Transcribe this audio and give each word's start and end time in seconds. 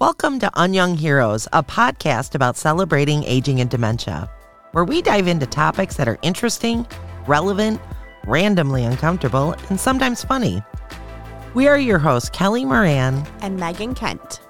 Welcome 0.00 0.38
to 0.38 0.50
Unyoung 0.52 0.96
Heroes, 0.96 1.46
a 1.52 1.62
podcast 1.62 2.34
about 2.34 2.56
celebrating 2.56 3.22
aging 3.24 3.60
and 3.60 3.68
dementia, 3.68 4.30
where 4.72 4.82
we 4.82 5.02
dive 5.02 5.28
into 5.28 5.44
topics 5.44 5.96
that 5.96 6.08
are 6.08 6.18
interesting, 6.22 6.86
relevant, 7.26 7.82
randomly 8.24 8.82
uncomfortable, 8.82 9.54
and 9.68 9.78
sometimes 9.78 10.24
funny. 10.24 10.62
We 11.52 11.68
are 11.68 11.76
your 11.76 11.98
hosts, 11.98 12.30
Kelly 12.30 12.64
Moran 12.64 13.26
and 13.42 13.58
Megan 13.58 13.94
Kent. 13.94 14.40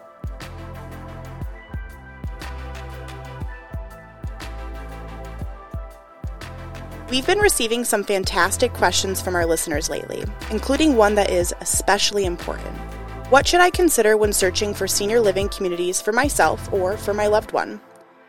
We've 7.10 7.26
been 7.26 7.40
receiving 7.40 7.84
some 7.84 8.04
fantastic 8.04 8.72
questions 8.72 9.20
from 9.20 9.34
our 9.34 9.46
listeners 9.46 9.90
lately, 9.90 10.22
including 10.52 10.94
one 10.94 11.16
that 11.16 11.28
is 11.28 11.52
especially 11.60 12.24
important. 12.24 12.89
What 13.30 13.46
should 13.46 13.60
I 13.60 13.70
consider 13.70 14.16
when 14.16 14.32
searching 14.32 14.74
for 14.74 14.88
senior 14.88 15.20
living 15.20 15.48
communities 15.50 16.02
for 16.02 16.10
myself 16.10 16.68
or 16.72 16.96
for 16.96 17.14
my 17.14 17.28
loved 17.28 17.52
one? 17.52 17.80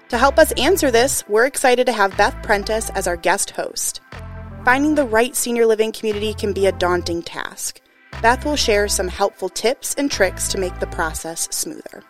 To 0.09 0.17
help 0.19 0.37
us 0.37 0.51
answer 0.51 0.91
this, 0.91 1.27
we're 1.27 1.47
excited 1.47 1.87
to 1.87 1.91
have 1.91 2.15
Beth 2.17 2.35
Prentice 2.43 2.91
as 2.91 3.07
our 3.07 3.17
guest 3.17 3.49
host. 3.49 3.99
Finding 4.63 4.93
the 4.93 5.07
right 5.07 5.35
senior 5.35 5.65
living 5.65 5.91
community 5.91 6.35
can 6.35 6.53
be 6.53 6.67
a 6.67 6.71
daunting 6.71 7.23
task. 7.23 7.81
Beth 8.21 8.45
will 8.45 8.55
share 8.55 8.87
some 8.87 9.07
helpful 9.07 9.49
tips 9.49 9.95
and 9.95 10.11
tricks 10.11 10.47
to 10.49 10.59
make 10.59 10.79
the 10.79 10.85
process 10.85 11.47
smoother. 11.49 12.03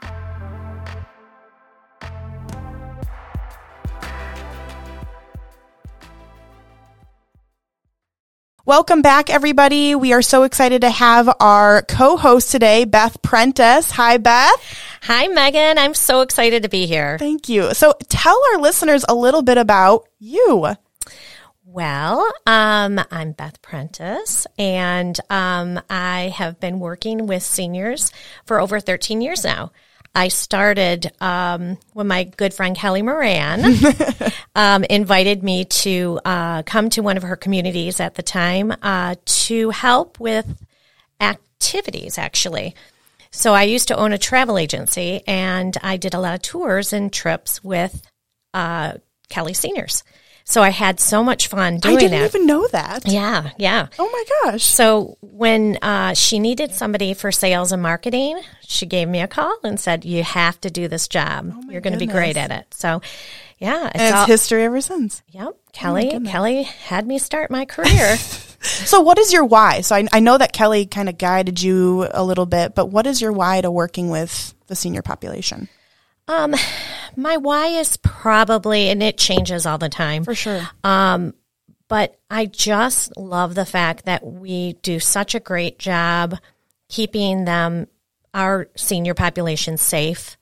Welcome 8.72 9.02
back, 9.02 9.30
everybody. 9.30 9.96
We 9.96 10.14
are 10.14 10.22
so 10.22 10.44
excited 10.44 10.80
to 10.80 10.90
have 10.90 11.30
our 11.42 11.82
co-host 11.82 12.52
today, 12.52 12.86
Beth 12.86 13.22
Prentice. 13.22 13.92
Hi, 13.92 14.16
Beth. 14.16 14.64
Hi, 15.02 15.28
Megan. 15.28 15.78
I'm 15.78 15.94
so 15.94 16.22
excited 16.22 16.64
to 16.64 16.70
be 16.70 16.86
here. 16.86 17.18
Thank 17.18 17.50
you. 17.50 17.74
So 17.74 17.94
tell 18.08 18.42
our 18.54 18.62
listeners 18.62 19.04
a 19.10 19.14
little 19.14 19.42
bit 19.42 19.58
about 19.58 20.08
you. 20.20 20.78
Well, 21.66 22.34
um, 22.48 23.02
I'm 23.12 23.34
Beth 23.34 23.62
Prentice, 23.62 24.48
and 24.58 25.20
um, 25.30 25.82
I 25.90 26.34
have 26.34 26.58
been 26.62 26.80
working 26.80 27.28
with 27.28 27.44
seniors 27.44 28.10
for 28.46 28.62
over 28.62 28.80
13 28.80 29.20
years 29.20 29.44
now. 29.44 29.74
I 30.14 30.28
started 30.28 31.12
um, 31.22 31.78
when 31.94 32.08
my 32.08 32.26
good 32.26 32.54
friend 32.54 32.76
Kelly 32.76 33.02
Moran 33.02 33.64
um, 34.56 34.84
invited 34.84 35.42
me 35.42 35.66
to 35.66 36.20
uh, 36.26 36.64
come 36.64 36.90
to 36.92 37.02
one 37.02 37.16
of 37.16 37.24
her 37.24 37.38
communities 37.38 38.00
at 38.00 38.16
the 38.16 38.24
time 38.24 38.74
uh, 38.82 39.16
to 39.26 39.70
help 39.70 40.20
with 40.20 40.46
activities, 41.22 42.18
actually. 42.18 42.76
So 43.32 43.54
I 43.54 43.64
used 43.64 43.88
to 43.88 43.96
own 43.96 44.12
a 44.12 44.18
travel 44.18 44.58
agency, 44.58 45.24
and 45.26 45.78
I 45.82 45.96
did 45.96 46.14
a 46.14 46.20
lot 46.20 46.34
of 46.34 46.42
tours 46.42 46.92
and 46.92 47.12
trips 47.14 47.64
with 47.64 48.02
uh, 48.54 48.96
Kelly 49.30 49.54
seniors. 49.54 50.04
So 50.52 50.62
I 50.62 50.70
had 50.70 51.00
so 51.00 51.24
much 51.24 51.48
fun 51.48 51.78
doing 51.78 51.96
that. 51.96 51.98
I 51.98 52.08
didn't 52.08 52.20
that. 52.20 52.26
even 52.26 52.46
know 52.46 52.68
that. 52.74 53.08
Yeah, 53.08 53.52
yeah. 53.58 53.88
Oh 53.98 54.10
my 54.12 54.52
gosh. 54.52 54.66
So 54.66 55.18
when 55.22 55.78
uh, 55.82 56.14
she 56.14 56.40
needed 56.40 56.74
somebody 56.74 57.14
for 57.14 57.32
sales 57.32 57.72
and 57.72 57.82
marketing, 57.82 58.38
she 58.60 58.86
gave 58.86 59.08
me 59.08 59.22
a 59.22 59.30
call 59.30 59.58
and 59.64 59.80
said, 59.80 60.04
"You 60.04 60.24
have 60.24 60.60
to 60.60 60.70
do 60.70 60.90
this 60.90 61.08
job. 61.08 61.54
Oh 61.56 61.72
You're 61.72 61.80
going 61.80 61.94
to 61.94 62.00
be 62.00 62.06
great 62.06 62.36
at 62.36 62.52
it." 62.52 62.74
So, 62.74 63.02
yeah, 63.60 63.92
it's, 63.96 64.04
it's 64.04 64.12
all, 64.12 64.26
history 64.26 64.64
ever 64.64 64.82
since. 64.82 65.24
Yep, 65.30 65.48
oh 65.48 65.56
Kelly. 65.72 66.12
Oh 66.14 66.20
Kelly 66.20 66.64
had 66.64 67.08
me 67.08 67.18
start 67.18 67.50
my 67.50 67.64
career. 67.64 68.18
so, 68.62 69.00
what 69.00 69.18
is 69.20 69.32
your 69.32 69.46
why? 69.46 69.80
So, 69.80 69.96
I, 69.96 70.06
I 70.12 70.20
know 70.20 70.38
that 70.38 70.52
Kelly 70.52 70.86
kind 70.86 71.08
of 71.08 71.18
guided 71.18 71.64
you 71.64 72.10
a 72.12 72.26
little 72.26 72.46
bit, 72.46 72.76
but 72.76 72.88
what 72.88 73.08
is 73.08 73.22
your 73.22 73.32
why 73.32 73.62
to 73.62 73.72
working 73.72 74.10
with 74.10 74.54
the 74.68 74.76
senior 74.76 75.02
population? 75.02 75.70
Um, 76.28 76.56
my 77.16 77.38
why 77.38 77.68
is 77.68 77.98
probably, 77.98 78.90
and 78.90 79.02
it 79.02 79.18
changes 79.18 79.66
all 79.66 79.78
the 79.78 79.90
time. 79.90 80.24
For 80.24 80.36
sure. 80.36 80.68
Um, 80.84 81.34
but 81.88 82.18
I 82.30 82.46
just 82.46 83.18
love 83.18 83.54
the 83.54 83.66
fact 83.66 84.06
that 84.06 84.26
we 84.26 84.74
do 84.82 85.00
such 85.00 85.36
a 85.36 85.40
great 85.40 85.78
job 85.78 86.38
keeping 86.88 87.46
them, 87.46 87.88
our 88.34 88.70
senior 88.76 89.14
population 89.14 89.78
safe, 89.78 90.38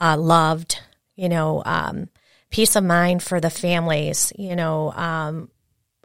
uh, 0.00 0.16
loved, 0.16 0.80
you 1.16 1.28
know, 1.28 1.62
um, 1.64 2.08
peace 2.50 2.76
of 2.76 2.84
mind 2.84 3.22
for 3.22 3.40
the 3.40 3.50
families, 3.50 4.32
you 4.36 4.56
know, 4.56 4.92
um, 4.92 5.50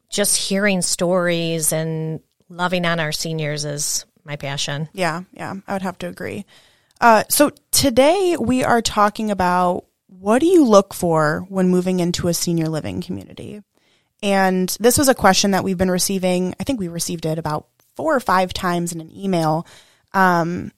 just 0.09 0.37
hearing 0.37 0.81
stories 0.81 1.71
and 1.73 2.19
loving 2.49 2.85
on 2.85 2.99
our 2.99 3.11
seniors 3.11 3.65
is 3.65 4.05
my 4.23 4.35
passion. 4.35 4.89
Yeah, 4.93 5.23
yeah, 5.33 5.55
I 5.67 5.73
would 5.73 5.81
have 5.81 5.97
to 5.99 6.07
agree. 6.07 6.45
Uh, 7.01 7.23
so 7.29 7.51
today 7.71 8.37
we 8.39 8.63
are 8.63 8.81
talking 8.81 9.31
about 9.31 9.85
what 10.19 10.39
do 10.39 10.45
you 10.45 10.65
look 10.65 10.93
for 10.93 11.45
when 11.49 11.69
moving 11.69 11.99
into 11.99 12.27
a 12.27 12.33
senior 12.33 12.67
living 12.67 13.01
community? 13.01 13.61
And 14.21 14.75
this 14.79 14.97
was 14.97 15.09
a 15.09 15.15
question 15.15 15.51
that 15.51 15.63
we've 15.63 15.77
been 15.77 15.91
receiving. 15.91 16.55
I 16.59 16.63
think 16.63 16.79
we 16.79 16.87
received 16.87 17.25
it 17.25 17.37
about 17.37 17.67
four 17.95 18.15
or 18.15 18.19
five 18.19 18.53
times 18.53 18.93
in 18.93 19.01
an 19.01 19.11
email. 19.11 19.67
Um, 20.13 20.71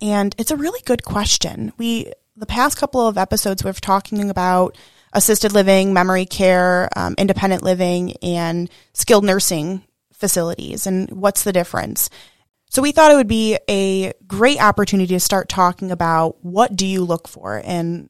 and 0.00 0.34
it's 0.38 0.50
a 0.50 0.56
really 0.56 0.80
good 0.84 1.04
question. 1.04 1.72
We, 1.78 2.12
the 2.36 2.46
past 2.46 2.78
couple 2.78 3.06
of 3.06 3.18
episodes, 3.18 3.64
we've 3.64 3.80
talking 3.80 4.30
about 4.30 4.76
assisted 5.12 5.52
living, 5.52 5.92
memory 5.92 6.26
care, 6.26 6.88
um, 6.96 7.14
independent 7.18 7.62
living, 7.62 8.16
and 8.22 8.70
skilled 8.92 9.24
nursing 9.24 9.82
facilities 10.12 10.86
and 10.86 11.10
what's 11.10 11.42
the 11.42 11.52
difference. 11.52 12.08
So 12.70 12.80
we 12.80 12.92
thought 12.92 13.10
it 13.10 13.16
would 13.16 13.28
be 13.28 13.58
a 13.68 14.12
great 14.26 14.62
opportunity 14.62 15.14
to 15.14 15.20
start 15.20 15.48
talking 15.48 15.90
about 15.90 16.42
what 16.42 16.74
do 16.74 16.86
you 16.86 17.04
look 17.04 17.28
for 17.28 17.60
and 17.64 18.08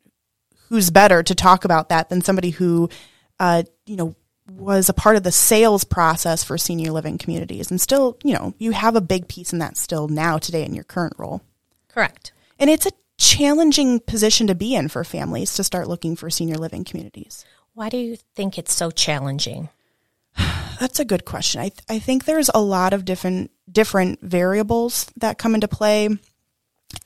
who's 0.72 0.88
better 0.88 1.22
to 1.22 1.34
talk 1.34 1.66
about 1.66 1.91
that 1.91 2.09
than 2.09 2.22
somebody 2.22 2.49
who, 2.49 2.88
uh, 3.38 3.62
you 3.84 3.94
know, 3.94 4.15
was 4.50 4.88
a 4.88 4.94
part 4.94 5.16
of 5.16 5.22
the 5.22 5.31
sales 5.31 5.84
process 5.84 6.43
for 6.43 6.56
senior 6.56 6.91
living 6.91 7.19
communities 7.19 7.71
and 7.71 7.78
still, 7.78 8.16
you 8.25 8.33
know, 8.33 8.55
you 8.56 8.71
have 8.71 8.97
a 8.97 9.03
big 9.03 9.28
piece 9.28 9.53
in 9.53 9.59
that 9.59 9.77
still 9.77 10.09
now 10.09 10.38
today 10.38 10.65
in 10.65 10.72
your 10.72 10.83
current 10.83 11.12
role. 11.19 11.43
Correct. 11.88 12.33
And 12.59 12.71
it's 12.71 12.87
a 12.87 12.93
challenging 13.19 14.00
position 14.00 14.47
to 14.47 14.55
be 14.55 14.75
in 14.75 14.88
for 14.88 15.05
families 15.05 15.53
to 15.56 15.62
start 15.62 15.88
looking 15.88 16.16
for 16.16 16.31
senior 16.31 16.56
living 16.56 16.84
communities. 16.84 17.44
Why 17.75 17.91
do 17.91 17.99
you 17.99 18.16
think 18.34 18.56
it's 18.56 18.72
so 18.72 18.91
challenging? 18.91 19.69
That's 20.81 21.00
a 21.00 21.04
good 21.04 21.27
question. 21.27 21.60
I, 21.60 21.69
th- 21.69 21.83
I 21.91 21.99
think 21.99 22.25
there's 22.25 22.49
a 22.54 22.62
lot 22.62 22.94
of 22.94 23.04
different 23.04 23.50
different 23.71 24.22
variables 24.22 25.12
that 25.16 25.37
come 25.37 25.54
into 25.54 25.69
play, 25.69 26.09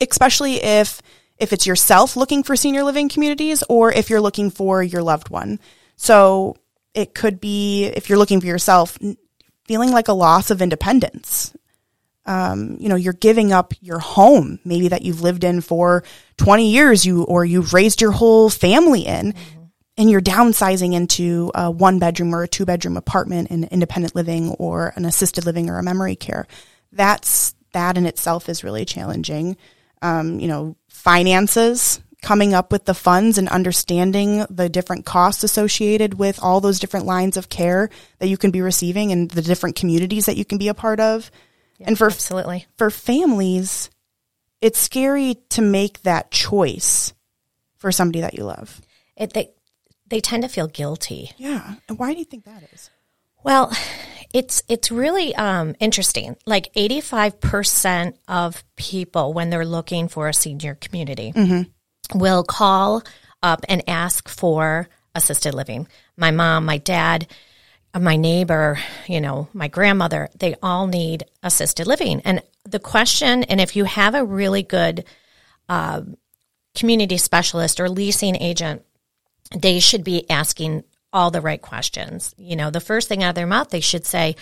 especially 0.00 0.62
if 0.62 1.02
if 1.38 1.52
it's 1.52 1.66
yourself 1.66 2.16
looking 2.16 2.42
for 2.42 2.56
senior 2.56 2.82
living 2.82 3.08
communities 3.08 3.62
or 3.68 3.92
if 3.92 4.10
you're 4.10 4.20
looking 4.20 4.50
for 4.50 4.82
your 4.82 5.02
loved 5.02 5.28
one. 5.28 5.60
So 5.96 6.56
it 6.94 7.14
could 7.14 7.40
be 7.40 7.84
if 7.86 8.08
you're 8.08 8.18
looking 8.18 8.40
for 8.40 8.46
yourself, 8.46 8.98
feeling 9.66 9.90
like 9.90 10.08
a 10.08 10.12
loss 10.14 10.50
of 10.50 10.62
independence. 10.62 11.54
Um, 12.24 12.76
you 12.80 12.88
know, 12.88 12.96
you're 12.96 13.12
giving 13.12 13.52
up 13.52 13.72
your 13.80 14.00
home, 14.00 14.58
maybe 14.64 14.88
that 14.88 15.02
you've 15.02 15.20
lived 15.20 15.44
in 15.44 15.60
for 15.60 16.02
20 16.38 16.70
years, 16.70 17.06
you 17.06 17.22
or 17.24 17.44
you've 17.44 17.72
raised 17.72 18.00
your 18.00 18.12
whole 18.12 18.50
family 18.50 19.06
in. 19.06 19.32
Mm-hmm 19.32 19.56
and 19.96 20.10
you're 20.10 20.20
downsizing 20.20 20.94
into 20.94 21.50
a 21.54 21.70
one 21.70 21.98
bedroom 21.98 22.34
or 22.34 22.42
a 22.42 22.48
two 22.48 22.66
bedroom 22.66 22.96
apartment 22.96 23.50
in 23.50 23.64
independent 23.64 24.14
living 24.14 24.50
or 24.58 24.92
an 24.96 25.04
assisted 25.04 25.46
living 25.46 25.70
or 25.70 25.78
a 25.78 25.82
memory 25.82 26.16
care, 26.16 26.46
that's 26.92 27.54
that 27.72 27.96
in 27.96 28.06
itself 28.06 28.48
is 28.48 28.64
really 28.64 28.84
challenging. 28.84 29.56
Um, 30.02 30.38
you 30.38 30.48
know, 30.48 30.76
finances, 31.06 32.00
coming 32.20 32.52
up 32.52 32.72
with 32.72 32.84
the 32.84 32.92
funds 32.92 33.38
and 33.38 33.48
understanding 33.48 34.44
the 34.50 34.68
different 34.68 35.06
costs 35.06 35.44
associated 35.44 36.14
with 36.14 36.42
all 36.42 36.60
those 36.60 36.80
different 36.80 37.06
lines 37.06 37.36
of 37.36 37.48
care 37.48 37.88
that 38.18 38.26
you 38.26 38.36
can 38.36 38.50
be 38.50 38.60
receiving 38.60 39.12
and 39.12 39.30
the 39.30 39.40
different 39.40 39.76
communities 39.76 40.26
that 40.26 40.36
you 40.36 40.44
can 40.44 40.58
be 40.58 40.66
a 40.66 40.74
part 40.74 40.98
of. 40.98 41.30
Yeah, 41.78 41.86
and 41.86 41.96
for 41.96 42.06
absolutely 42.08 42.66
for 42.76 42.90
families, 42.90 43.88
it's 44.60 44.80
scary 44.80 45.36
to 45.50 45.62
make 45.62 46.02
that 46.02 46.32
choice 46.32 47.14
for 47.76 47.92
somebody 47.92 48.20
that 48.22 48.34
you 48.34 48.42
love. 48.42 48.80
It, 49.16 49.32
they, 49.32 49.50
they 50.08 50.20
tend 50.20 50.42
to 50.42 50.48
feel 50.48 50.66
guilty. 50.66 51.30
Yeah. 51.36 51.74
And 51.88 52.00
why 52.00 52.14
do 52.14 52.18
you 52.18 52.24
think 52.24 52.46
that 52.46 52.64
is? 52.72 52.90
Well, 53.44 53.72
it's 54.36 54.62
it's 54.68 54.90
really 54.90 55.34
um, 55.34 55.74
interesting. 55.80 56.36
Like 56.44 56.70
eighty 56.74 57.00
five 57.00 57.40
percent 57.40 58.18
of 58.28 58.62
people, 58.76 59.32
when 59.32 59.48
they're 59.48 59.64
looking 59.64 60.08
for 60.08 60.28
a 60.28 60.34
senior 60.34 60.74
community, 60.74 61.32
mm-hmm. 61.32 62.18
will 62.18 62.44
call 62.44 63.02
up 63.42 63.64
and 63.66 63.82
ask 63.88 64.28
for 64.28 64.90
assisted 65.14 65.54
living. 65.54 65.88
My 66.18 66.32
mom, 66.32 66.66
my 66.66 66.76
dad, 66.76 67.26
uh, 67.94 68.00
my 68.00 68.16
neighbor, 68.16 68.78
you 69.06 69.22
know, 69.22 69.48
my 69.54 69.68
grandmother, 69.68 70.28
they 70.38 70.54
all 70.62 70.86
need 70.86 71.24
assisted 71.42 71.86
living. 71.86 72.20
And 72.20 72.42
the 72.64 72.78
question, 72.78 73.42
and 73.44 73.58
if 73.58 73.74
you 73.74 73.84
have 73.84 74.14
a 74.14 74.22
really 74.22 74.62
good 74.62 75.06
uh, 75.66 76.02
community 76.74 77.16
specialist 77.16 77.80
or 77.80 77.88
leasing 77.88 78.36
agent 78.36 78.82
they 79.54 79.80
should 79.80 80.04
be 80.04 80.28
asking 80.30 80.84
all 81.16 81.30
the 81.30 81.40
right 81.40 81.62
questions. 81.62 82.34
You 82.36 82.56
know, 82.56 82.70
the 82.70 82.80
first 82.80 83.08
thing 83.08 83.22
out 83.22 83.30
of 83.30 83.34
their 83.36 83.46
mouth, 83.46 83.70
they 83.70 83.80
should 83.80 84.04
say, 84.04 84.36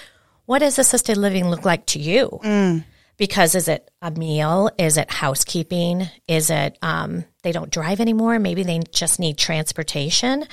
What 0.47 0.59
does 0.59 0.77
assisted 0.79 1.17
living 1.17 1.49
look 1.49 1.65
like 1.65 1.87
to 1.87 2.01
you? 2.01 2.41
Mm. 2.43 2.85
because 3.17 3.55
is 3.55 3.69
it 3.69 3.89
a 4.03 4.11
meal? 4.11 4.71
Is 4.77 4.97
it 4.97 5.09
housekeeping? 5.09 6.09
Is 6.27 6.51
it 6.51 6.77
um, 6.83 7.25
they 7.45 7.53
don't 7.53 7.71
drive 7.71 8.01
anymore? 8.01 8.41
Maybe 8.41 8.65
they 8.65 8.81
just 8.91 9.21
need 9.21 9.39
transportation. 9.39 10.47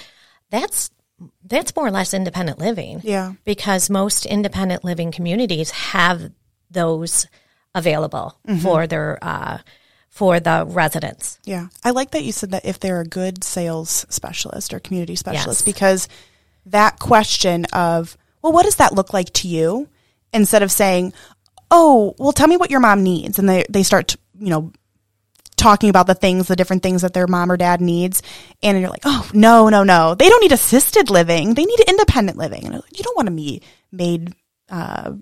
That's 0.51 0.91
that's 1.43 1.75
more 1.75 1.87
or 1.87 1.91
less 1.91 2.13
independent 2.13 2.59
living. 2.59 3.01
Yeah. 3.03 3.33
Because 3.43 3.89
most 3.89 4.25
independent 4.27 4.83
living 4.83 5.11
communities 5.11 5.71
have 5.71 6.31
those 6.69 7.27
available 7.73 8.37
for 8.61 8.85
their 8.87 9.17
uh, 9.21 9.57
for 10.11 10.39
the 10.39 10.65
residents. 10.67 11.39
Yeah. 11.45 11.67
I 11.83 11.91
like 11.91 12.11
that 12.11 12.23
you 12.23 12.31
said 12.33 12.51
that 12.51 12.65
if 12.65 12.79
they're 12.79 13.01
a 13.01 13.05
good 13.05 13.43
sales 13.43 14.05
specialist 14.09 14.73
or 14.73 14.79
community 14.79 15.15
specialist, 15.15 15.61
Yes. 15.61 15.73
because 15.73 16.07
that 16.67 16.99
question 16.99 17.65
of, 17.73 18.15
well, 18.43 18.51
what 18.53 18.63
does 18.63 18.75
that 18.75 18.93
look 18.93 19.13
like 19.13 19.31
to 19.33 19.47
you? 19.47 19.87
Instead 20.33 20.63
of 20.63 20.71
saying, 20.71 21.13
oh, 21.71 22.13
well, 22.19 22.33
tell 22.33 22.47
me 22.47 22.57
what 22.57 22.69
your 22.71 22.81
mom 22.81 23.03
needs. 23.03 23.39
And 23.39 23.47
they, 23.49 23.65
they 23.69 23.83
start, 23.83 24.09
to, 24.09 24.17
you 24.37 24.49
know, 24.49 24.71
talking 25.55 25.89
about 25.89 26.07
the 26.07 26.15
things, 26.15 26.47
the 26.47 26.55
different 26.55 26.83
things 26.83 27.01
that 27.03 27.13
their 27.13 27.27
mom 27.27 27.51
or 27.51 27.55
dad 27.57 27.79
needs. 27.81 28.21
And 28.61 28.79
you're 28.79 28.89
like, 28.89 29.03
oh, 29.05 29.29
no, 29.33 29.69
no, 29.69 29.83
no. 29.83 30.13
They 30.15 30.27
don't 30.27 30.41
need 30.41 30.51
assisted 30.51 31.09
living. 31.09 31.53
They 31.53 31.63
need 31.65 31.79
independent 31.87 32.37
living. 32.37 32.65
And 32.65 32.75
you 32.75 33.03
don't 33.03 33.15
want 33.15 33.27
to 33.27 33.33
be 33.33 33.61
made, 33.91 34.35
uh, 34.69 35.13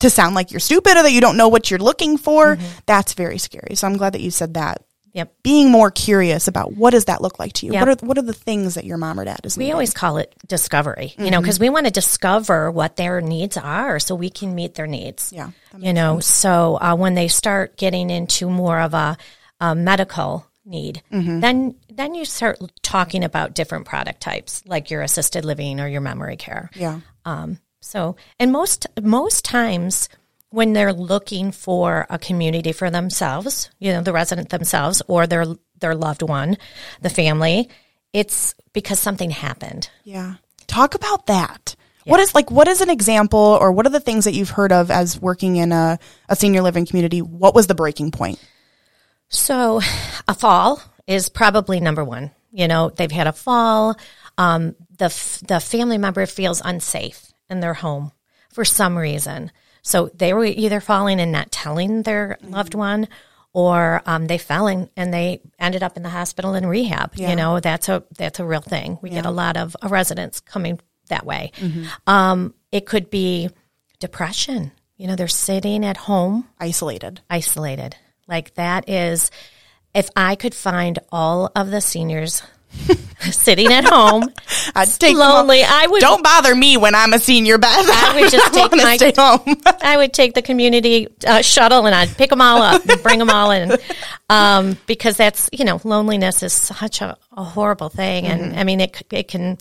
to 0.00 0.10
sound 0.10 0.34
like 0.34 0.50
you're 0.50 0.60
stupid 0.60 0.96
or 0.96 1.02
that 1.02 1.12
you 1.12 1.20
don't 1.20 1.36
know 1.36 1.48
what 1.48 1.70
you're 1.70 1.78
looking 1.80 2.16
for. 2.18 2.56
That's 2.86 3.14
very 3.14 3.38
scary. 3.38 3.74
So 3.74 3.86
I'm 3.86 3.96
glad 3.96 4.12
that 4.14 4.20
you 4.20 4.30
said 4.30 4.54
that 4.54 4.82
Yep. 5.14 5.34
being 5.42 5.70
more 5.72 5.90
curious 5.90 6.46
about 6.48 6.74
what 6.74 6.90
does 6.90 7.06
that 7.06 7.20
look 7.22 7.38
like 7.40 7.54
to 7.54 7.66
you? 7.66 7.72
Yep. 7.72 7.80
What 7.88 8.02
are 8.02 8.06
what 8.06 8.18
are 8.18 8.22
the 8.22 8.32
things 8.34 8.74
that 8.74 8.84
your 8.84 8.98
mom 8.98 9.18
or 9.18 9.24
dad 9.24 9.40
is 9.42 9.56
We 9.56 9.72
always 9.72 9.92
call 9.94 10.18
it 10.18 10.32
discovery, 10.46 11.14
you 11.18 11.30
know, 11.30 11.40
because 11.40 11.58
we 11.58 11.70
want 11.70 11.86
to 11.86 11.90
discover 11.90 12.70
what 12.70 12.96
their 12.96 13.20
needs 13.22 13.56
are 13.56 13.98
so 13.98 14.14
we 14.14 14.28
can 14.30 14.54
meet 14.54 14.74
their 14.74 14.86
needs. 14.86 15.32
Yeah, 15.32 15.50
You 15.76 15.92
know, 15.94 16.20
so 16.20 16.78
uh, 16.80 16.94
when 16.94 17.14
they 17.14 17.26
start 17.28 17.76
getting 17.78 18.10
into 18.10 18.48
more 18.50 18.78
of 18.78 18.92
a, 18.94 19.16
a 19.60 19.74
medical 19.74 20.46
need, 20.64 21.02
then 21.10 21.74
then 21.90 22.14
you 22.14 22.24
start 22.26 22.60
talking 22.82 23.24
about 23.24 23.54
different 23.54 23.86
product 23.86 24.20
types, 24.20 24.62
like 24.66 24.90
your 24.90 25.02
assisted 25.02 25.44
living 25.44 25.80
or 25.80 25.88
your 25.88 26.02
memory 26.02 26.36
care. 26.36 26.70
yeah, 26.74 27.00
Um, 27.24 27.58
so, 27.88 28.16
and 28.38 28.52
most 28.52 28.86
most 29.00 29.46
times 29.46 30.10
when 30.50 30.74
they're 30.74 30.92
looking 30.92 31.52
for 31.52 32.06
a 32.10 32.18
community 32.18 32.72
for 32.72 32.90
themselves, 32.90 33.70
you 33.78 33.94
know, 33.94 34.02
the 34.02 34.12
resident 34.12 34.50
themselves 34.50 35.00
or 35.08 35.26
their 35.26 35.46
their 35.80 35.94
loved 35.94 36.20
one, 36.20 36.58
the 37.00 37.08
family, 37.08 37.70
it's 38.12 38.54
because 38.74 38.98
something 38.98 39.30
happened. 39.30 39.88
yeah. 40.04 40.34
Talk 40.66 40.94
about 40.94 41.28
that. 41.28 41.76
What 42.04 42.20
is 42.20 42.34
like 42.34 42.50
what 42.50 42.68
is 42.68 42.82
an 42.82 42.90
example 42.90 43.56
or 43.58 43.72
what 43.72 43.86
are 43.86 43.90
the 43.90 44.00
things 44.00 44.26
that 44.26 44.34
you've 44.34 44.50
heard 44.50 44.70
of 44.70 44.90
as 44.90 45.18
working 45.18 45.56
in 45.56 45.72
a, 45.72 45.98
a 46.28 46.36
senior 46.36 46.60
living 46.60 46.84
community? 46.84 47.22
What 47.22 47.54
was 47.54 47.68
the 47.68 47.74
breaking 47.74 48.10
point? 48.10 48.38
So, 49.30 49.80
a 50.26 50.34
fall 50.34 50.82
is 51.06 51.30
probably 51.30 51.80
number 51.80 52.04
one. 52.04 52.32
You 52.52 52.68
know, 52.68 52.90
they've 52.90 53.10
had 53.10 53.28
a 53.28 53.32
fall. 53.32 53.96
Um, 54.36 54.76
the 54.98 55.06
f- 55.06 55.40
the 55.48 55.58
family 55.58 55.96
member 55.96 56.26
feels 56.26 56.60
unsafe 56.62 57.28
in 57.50 57.60
their 57.60 57.74
home 57.74 58.12
for 58.52 58.64
some 58.64 58.96
reason. 58.96 59.50
So 59.82 60.10
they 60.14 60.32
were 60.34 60.44
either 60.44 60.80
falling 60.80 61.20
and 61.20 61.32
not 61.32 61.50
telling 61.50 62.02
their 62.02 62.38
loved 62.42 62.74
one, 62.74 63.08
or 63.52 64.02
um, 64.06 64.26
they 64.26 64.38
fell 64.38 64.66
in 64.66 64.90
and 64.96 65.12
they 65.12 65.40
ended 65.58 65.82
up 65.82 65.96
in 65.96 66.02
the 66.02 66.10
hospital 66.10 66.54
in 66.54 66.66
rehab. 66.66 67.12
You 67.16 67.34
know, 67.36 67.60
that's 67.60 67.88
a 67.88 68.02
that's 68.16 68.38
a 68.40 68.44
real 68.44 68.60
thing. 68.60 68.98
We 69.00 69.10
get 69.10 69.26
a 69.26 69.30
lot 69.30 69.56
of 69.56 69.74
uh, 69.82 69.88
residents 69.88 70.40
coming 70.40 70.80
that 71.08 71.24
way. 71.24 71.52
Um, 72.06 72.54
it 72.70 72.84
could 72.86 73.08
be 73.10 73.48
depression. 73.98 74.72
You 74.96 75.06
know, 75.06 75.16
they're 75.16 75.28
sitting 75.28 75.84
at 75.86 75.96
home 75.96 76.46
Isolated. 76.60 77.20
isolated. 77.30 77.96
Like 78.26 78.54
that 78.54 78.88
is, 78.88 79.30
if 79.94 80.10
I 80.14 80.34
could 80.34 80.54
find 80.54 80.98
all 81.10 81.50
of 81.56 81.70
the 81.70 81.80
seniors 81.80 82.42
sitting 83.30 83.72
at 83.72 83.84
home, 83.84 84.28
I'd 84.74 84.88
take 84.88 85.16
lonely. 85.16 85.62
I 85.64 85.86
would. 85.86 86.00
Don't 86.00 86.22
bother 86.22 86.54
me 86.54 86.76
when 86.76 86.94
I'm 86.94 87.12
a 87.12 87.18
senior, 87.18 87.58
Beth. 87.58 87.70
I 87.72 88.20
would 88.20 88.30
just 88.30 88.52
take 88.54 88.72
my- 88.72 88.96
stay 88.96 89.12
home. 89.16 89.56
I 89.82 89.96
would 89.96 90.12
take 90.12 90.34
the 90.34 90.42
community 90.42 91.08
uh, 91.26 91.42
shuttle 91.42 91.86
and 91.86 91.94
I'd 91.94 92.16
pick 92.16 92.30
them 92.30 92.40
all 92.40 92.62
up 92.62 92.84
and 92.86 93.02
bring 93.02 93.18
them 93.18 93.30
all 93.30 93.50
in, 93.50 93.76
um, 94.30 94.76
because 94.86 95.16
that's 95.16 95.48
you 95.52 95.64
know 95.64 95.80
loneliness 95.84 96.42
is 96.42 96.52
such 96.52 97.00
a, 97.00 97.16
a 97.32 97.44
horrible 97.44 97.88
thing, 97.88 98.26
and 98.26 98.58
I 98.58 98.64
mean 98.64 98.80
it 98.80 99.02
it 99.10 99.28
can 99.28 99.58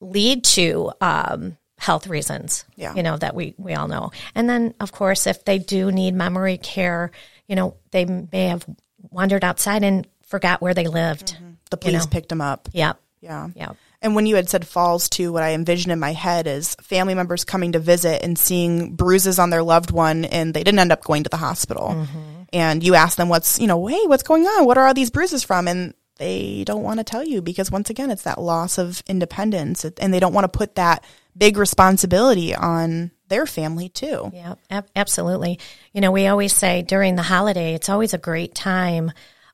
lead 0.00 0.44
to 0.44 0.90
um, 1.00 1.56
health 1.78 2.06
reasons. 2.06 2.64
Yeah. 2.76 2.94
you 2.94 3.02
know 3.02 3.16
that 3.16 3.34
we 3.34 3.54
we 3.58 3.74
all 3.74 3.88
know, 3.88 4.10
and 4.34 4.48
then 4.48 4.74
of 4.80 4.92
course 4.92 5.26
if 5.26 5.44
they 5.44 5.58
do 5.58 5.92
need 5.92 6.14
memory 6.14 6.56
care, 6.58 7.10
you 7.46 7.56
know 7.56 7.76
they 7.90 8.04
may 8.04 8.46
have 8.46 8.64
wandered 9.10 9.44
outside 9.44 9.84
and 9.84 10.06
forgot 10.26 10.60
where 10.60 10.74
they 10.74 10.86
lived. 10.88 11.36
The 11.70 11.76
police 11.76 12.04
know. 12.04 12.10
picked 12.10 12.28
them 12.28 12.40
up. 12.40 12.68
Yep, 12.72 13.00
Yeah. 13.20 13.48
yep. 13.54 13.76
And 14.00 14.14
when 14.14 14.26
you 14.26 14.36
had 14.36 14.48
said 14.48 14.66
falls 14.66 15.08
too, 15.08 15.32
what 15.32 15.42
I 15.42 15.54
envisioned 15.54 15.92
in 15.92 15.98
my 15.98 16.12
head 16.12 16.46
is 16.46 16.76
family 16.76 17.14
members 17.14 17.44
coming 17.44 17.72
to 17.72 17.80
visit 17.80 18.22
and 18.22 18.38
seeing 18.38 18.94
bruises 18.94 19.40
on 19.40 19.50
their 19.50 19.62
loved 19.62 19.90
one 19.90 20.24
and 20.24 20.54
they 20.54 20.62
didn't 20.62 20.78
end 20.78 20.92
up 20.92 21.02
going 21.02 21.24
to 21.24 21.30
the 21.30 21.36
hospital. 21.36 21.88
Mm-hmm. 21.88 22.42
And 22.52 22.84
you 22.84 22.94
ask 22.94 23.16
them 23.16 23.28
what's, 23.28 23.58
you 23.58 23.66
know, 23.66 23.86
hey, 23.88 24.06
what's 24.06 24.22
going 24.22 24.44
on? 24.44 24.66
What 24.66 24.78
are 24.78 24.86
all 24.86 24.94
these 24.94 25.10
bruises 25.10 25.42
from? 25.42 25.66
And 25.66 25.94
they 26.18 26.62
don't 26.64 26.84
want 26.84 26.98
to 27.00 27.04
tell 27.04 27.24
you 27.24 27.42
because 27.42 27.70
once 27.72 27.90
again, 27.90 28.10
it's 28.10 28.22
that 28.22 28.40
loss 28.40 28.78
of 28.78 29.02
independence 29.08 29.84
and 29.84 30.14
they 30.14 30.20
don't 30.20 30.32
want 30.32 30.44
to 30.44 30.56
put 30.58 30.76
that 30.76 31.04
big 31.36 31.56
responsibility 31.56 32.54
on 32.54 33.10
their 33.28 33.46
family 33.46 33.88
too. 33.88 34.30
Yeah, 34.32 34.54
ab- 34.70 34.88
absolutely. 34.96 35.58
You 35.92 36.00
know, 36.00 36.10
we 36.12 36.26
always 36.28 36.52
say 36.52 36.82
during 36.82 37.16
the 37.16 37.22
holiday, 37.22 37.74
it's 37.74 37.88
always 37.88 38.14
a 38.14 38.18
great 38.18 38.54
time 38.54 39.12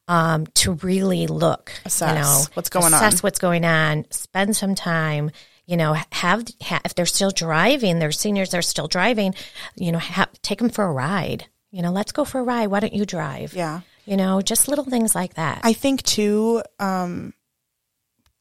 um, 0.08 0.46
to 0.54 0.72
really 0.74 1.26
look, 1.26 1.72
Assess 1.84 2.08
you 2.08 2.22
know, 2.22 2.44
what's 2.54 2.68
going 2.68 2.86
on. 2.86 2.94
assess 2.94 3.22
what's 3.22 3.38
going 3.38 3.64
on, 3.64 4.04
spend 4.10 4.56
some 4.56 4.74
time. 4.74 5.30
You 5.66 5.78
know, 5.78 5.94
have, 6.12 6.44
ha 6.62 6.80
if 6.84 6.94
they're 6.94 7.06
still 7.06 7.30
driving, 7.30 7.98
their 7.98 8.12
seniors 8.12 8.52
are 8.52 8.62
still 8.62 8.86
driving. 8.86 9.34
You 9.76 9.92
know, 9.92 9.98
ha- 9.98 10.28
take 10.42 10.58
them 10.58 10.68
for 10.68 10.84
a 10.84 10.92
ride. 10.92 11.46
You 11.70 11.82
know, 11.82 11.90
let's 11.90 12.12
go 12.12 12.24
for 12.24 12.40
a 12.40 12.44
ride. 12.44 12.66
Why 12.66 12.80
don't 12.80 12.92
you 12.92 13.06
drive? 13.06 13.54
Yeah. 13.54 13.80
You 14.04 14.16
know, 14.18 14.42
just 14.42 14.68
little 14.68 14.84
things 14.84 15.14
like 15.14 15.34
that. 15.34 15.60
I 15.64 15.72
think 15.72 16.02
too, 16.02 16.62
um, 16.78 17.32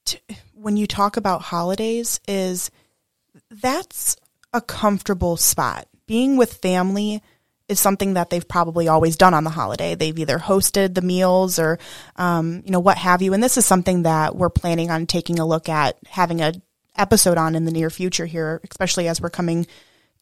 t- 0.06 0.20
when 0.54 0.76
you 0.76 0.86
talk 0.86 1.16
about 1.16 1.42
holidays, 1.42 2.20
is 2.28 2.70
that's 3.50 4.18
a 4.52 4.62
comfortable 4.62 5.38
spot. 5.38 5.88
Being 6.06 6.36
with 6.36 6.56
family 6.56 7.24
is 7.70 7.80
something 7.80 8.16
that 8.16 8.30
they've 8.30 8.48
probably 8.48 8.88
always 8.88 9.16
done 9.16 9.34
on 9.34 9.44
the 9.44 9.50
holiday. 9.50 9.96
They've 9.96 10.18
either 10.18 10.38
hosted 10.38 10.94
the 10.94 11.02
meals 11.02 11.60
or, 11.60 11.80
um, 12.18 12.62
you 12.66 12.72
know, 12.72 12.80
what 12.80 12.98
have 12.98 13.22
you. 13.22 13.34
And 13.34 13.42
this 13.42 13.58
is 13.58 13.66
something 13.66 14.04
that 14.04 14.36
we're 14.36 14.50
planning 14.50 14.92
on 14.92 15.06
taking 15.06 15.40
a 15.40 15.46
look 15.46 15.70
at 15.70 15.98
having 16.08 16.42
a 16.42 16.54
episode 16.98 17.38
on 17.38 17.56
in 17.56 17.66
the 17.66 17.72
near 17.72 17.90
future 17.90 18.26
here, 18.26 18.62
especially 18.70 19.08
as 19.08 19.22
we're 19.22 19.30
coming 19.30 19.66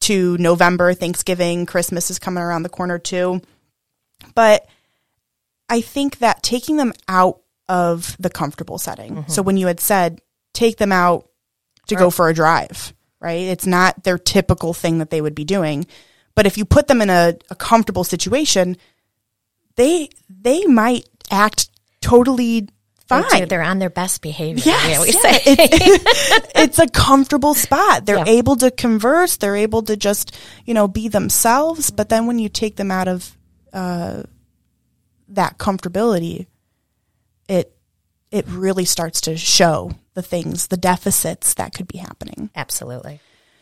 to 0.01 0.38
November, 0.38 0.94
Thanksgiving, 0.94 1.65
Christmas 1.65 2.10
is 2.10 2.20
coming 2.20 2.44
around 2.44 2.63
the 2.63 2.70
corner 2.70 2.98
too. 3.00 3.42
But 4.36 4.68
I 5.70 5.82
think 5.82 6.20
that 6.20 6.44
taking 6.44 6.77
them 6.77 6.94
out 7.08 7.42
of 7.68 8.15
the 8.20 8.30
comfortable 8.30 8.77
setting. 8.77 9.25
So 9.27 9.42
when 9.42 9.58
you 9.58 9.68
had 9.68 9.80
said 9.80 10.22
take 10.54 10.77
them 10.77 10.92
out 10.92 11.30
to 11.88 11.96
go 11.96 12.10
for 12.10 12.30
a 12.30 12.34
drive, 12.34 12.94
right? 13.20 13.48
It's 13.48 13.65
not 13.65 14.04
their 14.04 14.18
typical 14.18 14.74
thing 14.74 15.00
that 15.00 15.10
they 15.10 15.22
would 15.22 15.36
be 15.36 15.46
doing. 15.46 15.88
But 16.36 16.46
if 16.46 16.58
you 16.58 16.66
put 16.66 16.88
them 16.88 17.02
in 17.02 17.10
a, 17.10 17.36
a 17.50 17.56
comfortable 17.56 18.04
situation, 18.04 18.78
they 19.76 20.10
they 20.30 20.66
might 20.66 21.08
act 21.30 21.70
totally 22.02 22.62
They 22.62 22.68
fine. 23.08 23.40
do. 23.42 23.46
They're 23.48 23.62
on 23.62 23.80
their 23.80 23.90
best 23.90 24.22
behavior. 24.22 24.64
Yes, 24.66 25.02
we 25.06 25.12
say. 25.12 25.40
It's, 25.46 26.52
it's 26.56 26.80
a 26.80 26.88
comfortable 26.88 27.54
spot. 27.54 28.06
They're 28.06 28.18
Yeah. 28.18 28.26
able 28.40 28.56
to 28.58 28.72
converse. 28.72 29.38
They're 29.38 29.56
able 29.58 29.82
to 29.84 29.96
just, 29.98 30.36
you 30.66 30.74
know, 30.74 30.88
be 30.88 31.08
themselves. 31.10 31.92
But 31.92 32.10
then 32.10 32.28
when 32.28 32.40
you 32.40 32.50
take 32.50 32.76
them 32.78 32.92
out 32.92 33.08
of 33.08 33.38
uh, 33.74 34.24
that 35.30 35.58
comfortability, 35.58 36.48
it 37.50 37.76
it 38.32 38.46
really 38.48 38.86
starts 38.86 39.20
to 39.22 39.36
show 39.36 39.92
the 40.14 40.22
things, 40.22 40.68
the 40.68 40.78
deficits 40.78 41.54
that 41.56 41.74
could 41.74 41.88
be 41.88 41.98
happening. 41.98 42.50
Absolutely. 42.56 43.20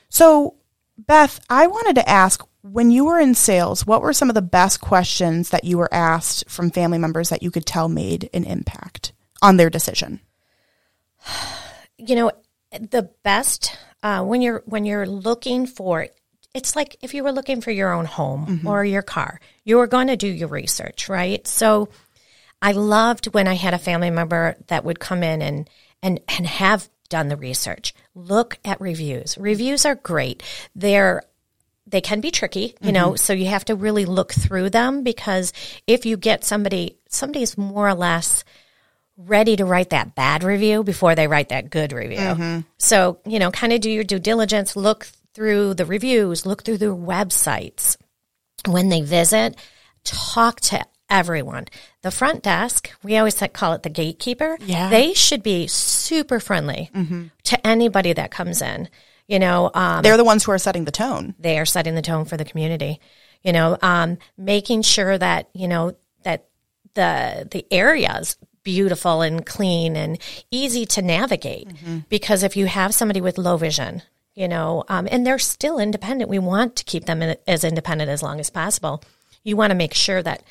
So, 0.10 0.56
Beth, 0.98 1.40
I 1.50 1.66
wanted 1.68 1.96
to 1.96 2.08
ask 2.10 2.44
when 2.62 2.92
you 2.92 3.06
were 3.06 3.20
in 3.20 3.36
sales, 3.36 3.86
what 3.86 4.02
were 4.02 4.14
some 4.14 4.30
of 4.30 4.36
the 4.36 4.42
best 4.42 4.82
questions 4.82 5.50
that 5.50 5.64
you 5.64 5.78
were 5.78 5.94
asked 5.94 6.50
from 6.50 6.72
family 6.72 6.98
members 6.98 7.30
that 7.30 7.44
you 7.44 7.52
could 7.52 7.66
tell 7.66 7.88
made 7.88 8.30
an 8.34 8.44
impact 8.44 9.14
on 9.42 9.58
their 9.58 9.70
decision? 9.70 10.20
you 11.98 12.16
know 12.16 12.32
the 12.72 13.10
best 13.24 13.78
uh, 14.04 14.24
when 14.24 14.42
you're 14.42 14.64
when 14.66 14.86
you're 14.86 15.06
looking 15.06 15.66
for 15.66 16.08
it's 16.54 16.76
like 16.76 16.96
if 17.02 17.14
you 17.14 17.24
were 17.24 17.32
looking 17.32 17.62
for 17.62 17.72
your 17.72 17.92
own 17.92 18.06
home 18.06 18.62
or 18.66 18.86
your 18.86 19.02
car 19.02 19.40
you 19.66 19.76
were 19.78 19.88
going 19.88 20.08
to 20.08 20.16
do 20.16 20.28
your 20.28 20.48
research 20.48 21.10
right? 21.10 21.46
So 21.46 21.90
i 22.62 22.72
loved 22.72 23.34
when 23.34 23.48
i 23.48 23.54
had 23.56 23.74
a 23.74 23.80
family 23.80 24.12
member 24.12 24.56
that 24.68 24.86
would 24.86 25.00
come 25.00 25.24
in 25.24 25.42
and 25.42 25.70
and 26.02 26.20
and 26.28 26.46
have 26.48 26.88
done 27.10 27.28
the 27.28 27.36
research. 27.36 27.94
Look 28.16 28.58
at 28.64 28.80
reviews. 28.80 29.38
Reviews 29.38 29.86
are 29.86 29.96
great. 29.96 30.44
They're 30.76 31.24
they 31.90 32.02
can 32.02 32.22
be 32.22 32.32
tricky, 32.32 32.76
you 32.82 32.92
mm-hmm. 32.92 32.92
know, 32.92 33.16
so 33.16 33.34
you 33.34 33.48
have 33.48 33.66
to 33.66 33.76
really 33.76 34.06
look 34.06 34.32
through 34.32 34.70
them 34.70 35.04
because 35.04 35.54
if 35.88 36.06
you 36.06 36.18
get 36.18 36.44
somebody, 36.44 36.98
somebody's 37.10 37.58
more 37.58 37.88
or 37.88 37.96
less 37.96 38.44
ready 39.18 39.56
to 39.56 39.66
write 39.66 39.90
that 39.90 40.16
bad 40.16 40.44
review 40.44 40.84
before 40.84 41.16
they 41.16 41.28
write 41.28 41.50
that 41.50 41.70
good 41.70 41.92
review. 41.92 42.18
Mm-hmm. 42.18 42.60
So, 42.78 43.20
you 43.26 43.40
know, 43.40 43.52
kind 43.52 43.74
of 43.74 43.82
do 43.82 43.92
your 43.92 44.04
due 44.04 44.20
diligence, 44.20 44.76
look 44.76 45.08
through 45.34 45.74
the 45.74 45.86
reviews, 45.86 46.46
look 46.46 46.64
through 46.64 46.78
their 46.78 46.96
websites. 46.96 47.98
When 48.68 48.90
they 48.90 49.02
visit, 49.02 49.56
talk 50.04 50.60
to 50.62 50.86
everyone. 51.10 51.66
The 52.02 52.12
front 52.12 52.44
desk, 52.44 52.92
we 53.04 53.18
always 53.18 53.42
call 53.54 53.74
it 53.74 53.84
the 53.84 53.90
gatekeeper. 53.90 54.58
Yeah. 54.62 54.90
They 54.90 55.14
should 55.14 55.44
be 55.44 55.68
super 55.68 56.40
friendly 56.40 56.90
mm-hmm. 56.94 57.28
to 57.44 57.68
anybody 57.68 58.14
that 58.14 58.32
comes 58.32 58.62
in. 58.62 58.90
You 59.30 59.38
know, 59.40 59.70
um, 59.74 60.02
They're 60.02 60.18
the 60.18 60.24
ones 60.26 60.44
who 60.44 60.52
are 60.52 60.58
setting 60.58 60.86
the 60.86 60.92
tone. 60.92 61.36
they 61.40 61.60
are 61.60 61.66
setting 61.66 61.96
the 61.96 62.02
tone 62.02 62.26
for 62.26 62.36
the 62.36 62.44
community. 62.44 63.00
You 63.44 63.54
know, 63.54 63.78
um, 63.82 64.18
making 64.38 64.82
sure 64.82 65.18
that 65.18 65.50
you 65.54 65.68
know 65.70 65.94
that 66.24 66.48
the 66.96 67.48
the 67.50 67.66
areas 67.72 68.36
beautiful 68.64 69.22
and 69.22 69.46
clean 69.46 69.96
and 69.96 70.18
easy 70.52 70.86
to 70.88 71.02
navigate. 71.02 71.68
Because 72.10 72.44
if 72.44 72.58
you 72.58 72.66
have 72.66 72.94
somebody 72.94 73.22
with 73.22 73.38
low 73.38 73.56
vision, 73.56 74.02
you 74.36 74.48
know, 74.48 74.84
um, 74.90 75.08
and 75.12 75.26
they're 75.26 75.40
still 75.40 75.80
independent, 75.80 76.30
we 76.30 76.40
want 76.40 76.76
to 76.76 76.84
keep 76.84 77.06
them 77.06 77.22
in, 77.22 77.38
as 77.48 77.64
independent 77.64 78.10
as 78.10 78.22
long 78.22 78.40
as 78.40 78.50
possible. 78.50 79.02
You 79.44 79.56
want 79.56 79.72
to 79.72 79.76
make 79.76 79.94
sure 79.94 80.22
that 80.24 80.44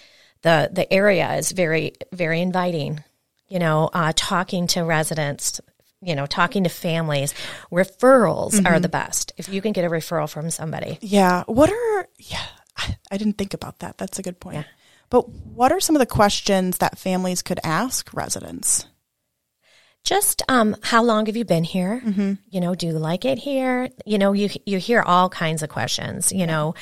the 0.42 0.70
the 0.72 0.90
area 0.92 1.34
is 1.34 1.50
very 1.52 1.94
very 2.12 2.40
inviting. 2.40 3.02
You 3.48 3.58
know, 3.58 3.90
uh, 3.92 4.12
talking 4.14 4.66
to 4.68 4.82
residents, 4.82 5.60
you 6.00 6.14
know, 6.14 6.26
talking 6.26 6.64
to 6.64 6.70
families. 6.70 7.34
Referrals 7.72 8.64
are 8.66 8.78
the 8.80 8.88
best. 8.88 9.32
If 9.36 9.48
you 9.48 9.60
can 9.62 9.72
get 9.72 9.84
a 9.84 9.88
referral 9.90 10.28
from 10.30 10.50
somebody. 10.50 10.98
Yeah. 11.00 11.44
What 11.46 11.70
are, 11.70 12.08
yeah, 12.18 12.44
I, 12.76 12.96
I 13.10 13.16
didn't 13.16 13.38
think 13.38 13.54
about 13.54 13.80
that. 13.80 13.98
That's 13.98 14.18
a 14.18 14.22
good 14.22 14.40
point. 14.40 14.66
But 15.10 15.28
what 15.28 15.72
are 15.72 15.80
some 15.80 15.96
of 15.96 16.00
the 16.00 16.06
questions 16.06 16.78
that 16.78 16.98
families 16.98 17.42
could 17.42 17.60
ask 17.64 18.12
residents? 18.12 18.86
Just 20.04 20.42
um, 20.48 20.76
how 20.82 21.02
long 21.02 21.26
have 21.26 21.36
you 21.36 21.44
been 21.44 21.64
here? 21.64 22.00
Mm-hmm. 22.04 22.34
You 22.50 22.60
know, 22.60 22.74
do 22.74 22.86
you 22.86 22.92
like 22.92 23.24
it 23.24 23.38
here? 23.38 23.90
You 24.06 24.16
know, 24.18 24.32
you 24.32 24.48
you 24.64 24.78
hear 24.78 25.02
all 25.02 25.28
kinds 25.28 25.62
of 25.62 25.68
questions. 25.68 26.32
You 26.32 26.46
know, 26.46 26.74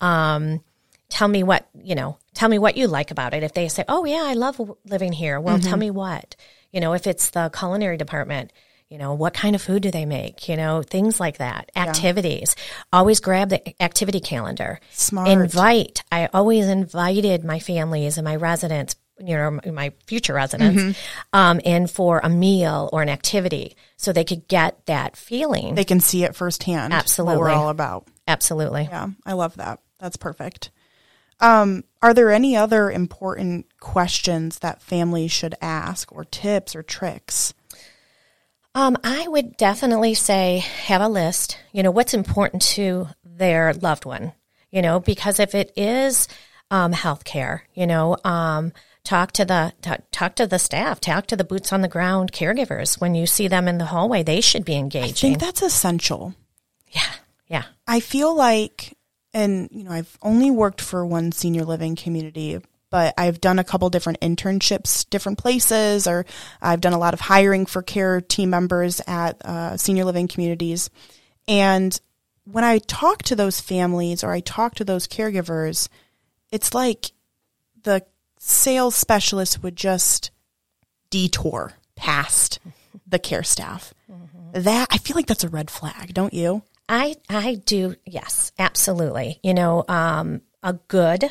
um, 0.00 0.60
tell 1.08 1.28
me 1.28 1.42
what 1.42 1.68
you 1.82 1.94
know. 1.94 2.18
Tell 2.34 2.48
me 2.48 2.58
what 2.58 2.76
you 2.76 2.88
like 2.88 3.10
about 3.10 3.32
it. 3.32 3.42
If 3.42 3.54
they 3.54 3.68
say, 3.68 3.84
"Oh 3.88 4.04
yeah, 4.04 4.24
I 4.24 4.34
love 4.34 4.60
living 4.84 5.12
here," 5.12 5.40
well, 5.40 5.56
Mm-hmm. 5.58 5.68
tell 5.68 5.78
me 5.78 5.90
what. 5.90 6.36
You 6.74 6.80
know, 6.80 6.92
if 6.92 7.06
it's 7.06 7.30
the 7.30 7.50
culinary 7.56 7.96
department, 7.96 8.52
you 8.88 8.98
know, 8.98 9.14
what 9.14 9.32
kind 9.32 9.54
of 9.54 9.62
food 9.62 9.82
do 9.82 9.90
they 9.92 10.04
make? 10.06 10.48
You 10.48 10.56
know, 10.56 10.82
things 10.82 11.20
like 11.20 11.38
that. 11.38 11.70
Activities. 11.76 12.56
Always 12.92 13.20
grab 13.20 13.48
the 13.50 13.82
activity 13.82 14.18
calendar. 14.18 14.80
Smart. 14.90 15.28
Invite. 15.28 16.02
I 16.10 16.28
always 16.34 16.66
invited 16.66 17.44
my 17.44 17.60
families 17.60 18.18
and 18.18 18.24
my 18.24 18.34
residents, 18.36 18.96
you 19.20 19.36
know, 19.36 19.60
my 19.72 19.92
future 20.08 20.34
residents, 20.34 20.82
Mm-hmm. 20.82 21.38
um, 21.38 21.60
in 21.60 21.86
for 21.86 22.18
a 22.24 22.28
meal 22.28 22.90
or 22.92 23.02
an 23.02 23.08
activity 23.08 23.76
so 23.96 24.12
they 24.12 24.24
could 24.24 24.48
get 24.48 24.84
that 24.86 25.16
feeling. 25.16 25.76
They 25.76 25.84
can 25.84 26.00
see 26.00 26.24
it 26.24 26.34
firsthand. 26.34 26.92
What 26.92 26.98
Absolutely. 26.98 27.38
we're 27.38 27.50
all 27.50 27.68
about. 27.68 28.08
Absolutely. 28.26 28.88
Yeah. 28.90 29.10
I 29.24 29.34
love 29.34 29.56
that. 29.58 29.78
That's 30.00 30.16
perfect. 30.16 30.70
Um, 31.44 31.84
are 32.00 32.14
there 32.14 32.32
any 32.32 32.56
other 32.56 32.90
important 32.90 33.66
questions 33.78 34.60
that 34.60 34.80
families 34.80 35.30
should 35.30 35.54
ask 35.60 36.10
or 36.10 36.24
tips 36.24 36.74
or 36.74 36.82
tricks? 36.82 37.52
Um, 38.74 38.96
I 39.04 39.28
would 39.28 39.58
definitely 39.58 40.14
say 40.14 40.58
have 40.86 41.02
a 41.02 41.08
list. 41.08 41.58
You 41.72 41.82
know, 41.82 41.90
what's 41.90 42.14
important 42.14 42.62
to 42.62 43.08
their 43.22 43.74
loved 43.74 44.06
one. 44.06 44.32
You 44.70 44.80
know, 44.80 45.00
because 45.00 45.38
if 45.38 45.54
it 45.54 45.70
is 45.76 46.28
um, 46.70 46.92
healthcare, 46.92 47.60
you 47.74 47.86
know, 47.86 48.16
um, 48.24 48.72
talk 49.04 49.32
to 49.32 49.44
the 49.44 49.74
talk, 49.82 50.00
talk 50.10 50.34
to 50.36 50.46
the 50.46 50.58
staff, 50.58 50.98
talk 50.98 51.26
to 51.26 51.36
the 51.36 51.44
boots 51.44 51.74
on 51.74 51.82
the 51.82 51.88
ground 51.88 52.32
caregivers. 52.32 52.98
When 52.98 53.14
you 53.14 53.26
see 53.26 53.48
them 53.48 53.68
in 53.68 53.76
the 53.76 53.84
hallway, 53.84 54.22
they 54.22 54.40
should 54.40 54.64
be 54.64 54.76
engaged. 54.76 55.18
I 55.18 55.28
think 55.28 55.40
that's 55.40 55.62
essential. 55.62 56.34
yeah, 56.88 57.12
yeah, 57.46 57.64
I 57.86 58.00
feel 58.00 58.34
like, 58.34 58.93
and 59.34 59.68
you 59.72 59.84
know, 59.84 59.90
I've 59.90 60.16
only 60.22 60.50
worked 60.50 60.80
for 60.80 61.04
one 61.04 61.32
senior 61.32 61.64
living 61.64 61.96
community, 61.96 62.60
but 62.90 63.12
I've 63.18 63.40
done 63.40 63.58
a 63.58 63.64
couple 63.64 63.90
different 63.90 64.20
internships, 64.20 65.08
different 65.10 65.38
places, 65.38 66.06
or 66.06 66.24
I've 66.62 66.80
done 66.80 66.92
a 66.92 66.98
lot 66.98 67.12
of 67.12 67.20
hiring 67.20 67.66
for 67.66 67.82
care 67.82 68.20
team 68.20 68.50
members 68.50 69.00
at 69.06 69.44
uh, 69.44 69.76
senior 69.76 70.04
living 70.04 70.28
communities. 70.28 70.88
And 71.48 72.00
when 72.44 72.64
I 72.64 72.78
talk 72.78 73.22
to 73.24 73.36
those 73.36 73.60
families 73.60 74.22
or 74.22 74.30
I 74.30 74.40
talk 74.40 74.76
to 74.76 74.84
those 74.84 75.08
caregivers, 75.08 75.88
it's 76.52 76.72
like 76.72 77.10
the 77.82 78.04
sales 78.38 78.94
specialist 78.94 79.62
would 79.62 79.76
just 79.76 80.30
detour 81.10 81.72
past 81.96 82.60
the 83.06 83.18
care 83.18 83.42
staff. 83.42 83.92
That 84.52 84.86
I 84.90 84.98
feel 84.98 85.16
like 85.16 85.26
that's 85.26 85.44
a 85.44 85.48
red 85.48 85.70
flag, 85.70 86.14
don't 86.14 86.34
you? 86.34 86.62
I 86.88 87.16
I 87.28 87.54
do 87.64 87.96
yes, 88.04 88.52
absolutely. 88.58 89.40
You 89.42 89.54
know, 89.54 89.84
um, 89.88 90.42
a 90.62 90.74
good 90.88 91.24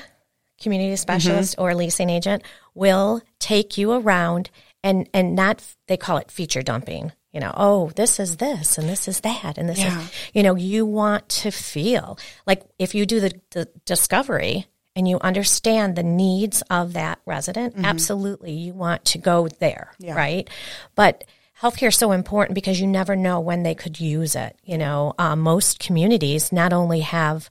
community 0.61 0.95
specialist 0.95 1.55
or 1.57 1.75
leasing 1.75 2.09
agent 2.09 2.43
will 2.73 3.21
take 3.39 3.77
you 3.77 3.91
around 3.91 4.49
and 4.83 5.09
and 5.13 5.35
not 5.35 5.63
they 5.87 5.97
call 5.97 6.17
it 6.17 6.31
feature 6.31 6.61
dumping. 6.63 7.11
You 7.31 7.39
know, 7.39 7.53
oh, 7.57 7.89
this 7.95 8.19
is 8.19 8.37
this 8.37 8.77
and 8.77 8.87
this 8.87 9.07
is 9.07 9.21
that 9.21 9.57
and 9.57 9.67
this 9.67 9.79
Yeah. 9.79 9.99
is 10.01 10.11
you 10.33 10.43
know, 10.43 10.55
you 10.55 10.85
want 10.85 11.27
to 11.29 11.51
feel 11.51 12.17
like 12.45 12.61
if 12.77 12.93
you 12.93 13.05
do 13.05 13.19
the, 13.19 13.33
the 13.51 13.67
discovery 13.85 14.67
and 14.95 15.07
you 15.07 15.17
understand 15.21 15.95
the 15.95 16.03
needs 16.03 16.61
of 16.69 16.93
that 16.93 17.19
resident, 17.25 17.73
absolutely 17.83 18.51
you 18.51 18.73
want 18.73 19.03
to 19.05 19.17
go 19.17 19.47
there, 19.47 19.91
Yeah. 19.97 20.13
right? 20.13 20.47
But 20.93 21.23
healthcare 21.63 21.87
is 21.87 21.95
so 21.95 22.11
important 22.11 22.55
because 22.55 22.81
you 22.81 22.87
never 22.87 23.15
know 23.15 23.39
when 23.39 23.63
they 23.63 23.73
could 23.73 23.99
use 23.99 24.35
it. 24.35 24.57
You 24.65 24.77
know, 24.77 25.13
uh, 25.17 25.35
most 25.35 25.79
communities 25.79 26.51
not 26.51 26.73
only 26.73 26.99
have, 26.99 27.49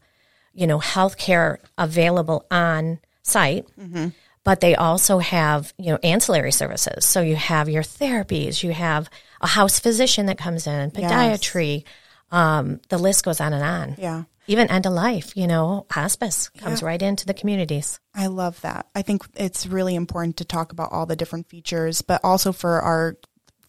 you 0.52 0.66
know, 0.66 0.78
healthcare 0.78 1.57
available 1.78 2.45
on 2.50 2.99
site, 3.23 3.66
but 4.45 4.61
they 4.61 4.75
also 4.75 5.19
have, 5.19 5.73
you 5.78 5.92
know, 5.92 5.99
ancillary 6.02 6.52
services. 6.52 7.07
So 7.07 7.23
you 7.23 7.37
have 7.37 7.69
your 7.69 7.83
therapies, 7.83 8.62
you 8.62 8.73
have 8.73 9.09
a 9.40 9.47
house 9.47 9.78
physician 9.78 10.26
that 10.26 10.38
comes 10.38 10.66
in, 10.66 10.90
podiatry, 10.90 11.85
um, 12.31 12.81
the 12.88 12.99
list 12.99 13.25
goes 13.25 13.40
on 13.40 13.52
and 13.52 13.64
on. 13.64 13.95
Yeah. 13.99 14.25
Even 14.49 14.69
end 14.69 14.87
of 14.87 14.92
life, 14.92 15.37
you 15.37 15.47
know, 15.47 15.87
hospice 15.88 16.49
comes 16.59 16.83
right 16.83 17.00
into 17.00 17.25
the 17.25 17.35
communities. 17.35 18.00
I 18.12 18.26
love 18.26 18.61
that. 18.62 18.87
I 18.95 19.02
think 19.02 19.25
it's 19.37 19.69
really 19.69 19.95
important 19.95 20.38
to 20.38 20.45
talk 20.45 20.73
about 20.73 20.90
all 20.90 21.07
the 21.07 21.14
different 21.14 21.49
features, 21.49 22.02
but 22.02 22.21
also 22.25 22.52
for 22.52 22.81
our 22.81 23.16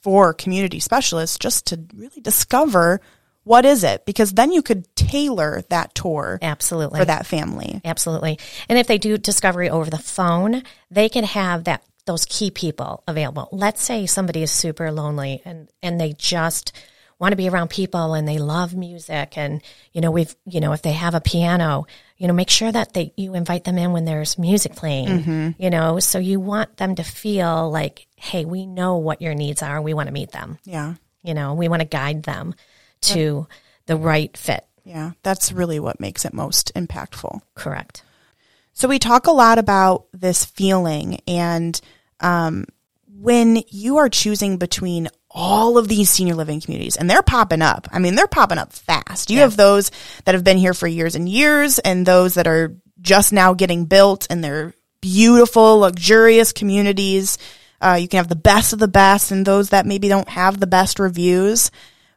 for 0.03 0.33
community 0.33 0.79
specialists 0.79 1.39
just 1.39 1.67
to 1.67 1.79
really 1.95 2.21
discover 2.21 3.01
what 3.43 3.65
is 3.65 3.83
it 3.83 4.05
because 4.05 4.33
then 4.33 4.51
you 4.51 4.61
could 4.61 4.93
tailor 4.95 5.63
that 5.69 5.95
tour 5.95 6.39
Absolutely. 6.41 6.99
for 6.99 7.05
that 7.05 7.25
family. 7.25 7.81
Absolutely. 7.83 8.39
And 8.69 8.77
if 8.77 8.87
they 8.87 8.97
do 8.97 9.17
discovery 9.17 9.69
over 9.69 9.89
the 9.89 9.97
phone, 9.97 10.63
they 10.91 11.09
can 11.09 11.23
have 11.23 11.65
that 11.65 11.83
those 12.05 12.25
key 12.25 12.51
people 12.51 13.01
available. 13.07 13.47
Let's 13.51 13.81
say 13.81 14.05
somebody 14.05 14.43
is 14.43 14.51
super 14.51 14.91
lonely 14.91 15.41
and 15.45 15.69
and 15.81 15.99
they 15.99 16.13
just 16.13 16.73
want 17.19 17.31
to 17.31 17.37
be 17.37 17.47
around 17.47 17.69
people 17.69 18.13
and 18.13 18.27
they 18.27 18.37
love 18.37 18.75
music 18.75 19.37
and 19.37 19.61
you 19.93 20.01
know 20.01 20.11
we've 20.11 20.35
you 20.45 20.59
know 20.59 20.73
if 20.73 20.81
they 20.81 20.91
have 20.91 21.15
a 21.15 21.21
piano, 21.21 21.85
you 22.17 22.27
know 22.27 22.33
make 22.33 22.49
sure 22.49 22.71
that 22.71 22.93
they 22.93 23.13
you 23.17 23.33
invite 23.33 23.63
them 23.63 23.77
in 23.77 23.91
when 23.91 24.05
there's 24.05 24.37
music 24.37 24.75
playing. 24.75 25.55
You 25.57 25.69
know, 25.69 25.99
so 25.99 26.19
you 26.19 26.39
want 26.39 26.77
them 26.77 26.95
to 26.95 27.03
feel 27.03 27.69
like 27.69 28.07
hey, 28.15 28.45
we 28.45 28.65
know 28.65 28.97
what 28.97 29.21
your 29.21 29.33
needs 29.35 29.61
are. 29.61 29.81
We 29.81 29.93
want 29.93 30.07
to 30.07 30.13
meet 30.13 30.31
them. 30.31 30.57
Yeah. 30.63 30.95
You 31.23 31.33
know, 31.33 31.53
we 31.53 31.67
want 31.67 31.81
to 31.81 31.87
guide 31.87 32.23
them 32.23 32.55
to 33.01 33.47
the 33.85 33.97
right 33.97 34.35
fit. 34.37 34.65
Yeah. 34.85 35.11
That's 35.23 35.51
really 35.51 35.79
what 35.79 35.99
makes 35.99 36.25
it 36.25 36.33
most 36.33 36.73
impactful. 36.73 37.41
Correct. 37.55 38.03
So 38.73 38.87
we 38.87 38.97
talk 38.97 39.27
a 39.27 39.31
lot 39.31 39.59
about 39.59 40.07
this 40.13 40.45
feeling 40.45 41.19
and 41.27 41.79
um, 42.19 42.65
when 43.07 43.61
you 43.69 43.97
are 43.97 44.09
choosing 44.09 44.57
between 44.57 45.09
all 45.33 45.77
of 45.79 45.87
these 45.87 46.09
senior 46.09 46.35
living 46.35 46.61
communities 46.61 46.95
and 46.95 47.09
they're 47.09 47.23
popping 47.23 47.61
up. 47.61 47.87
I 47.91 47.99
mean, 47.99 48.15
they're 48.15 48.27
popping 48.27 48.59
up 48.59 48.71
fast. 48.71 49.31
You 49.31 49.39
have 49.39 49.57
those 49.57 49.91
that 50.25 50.35
have 50.35 50.43
been 50.43 50.57
here 50.57 50.75
for 50.75 50.87
years 50.87 51.15
and 51.15 51.27
years 51.27 51.79
and 51.79 52.05
those 52.05 52.35
that 52.35 52.47
are 52.47 52.75
just 53.01 53.33
now 53.33 53.53
getting 53.53 53.85
built 53.85 54.27
and 54.29 54.43
they're 54.43 54.75
beautiful, 55.01 55.79
luxurious 55.79 56.53
communities. 56.53 57.39
Uh, 57.81 57.97
you 57.99 58.07
can 58.07 58.17
have 58.17 58.27
the 58.27 58.35
best 58.35 58.73
of 58.73 58.79
the 58.79 58.87
best 58.87 59.31
and 59.31 59.45
those 59.45 59.69
that 59.69 59.87
maybe 59.87 60.07
don't 60.07 60.29
have 60.29 60.59
the 60.59 60.67
best 60.67 60.99
reviews. 60.99 61.71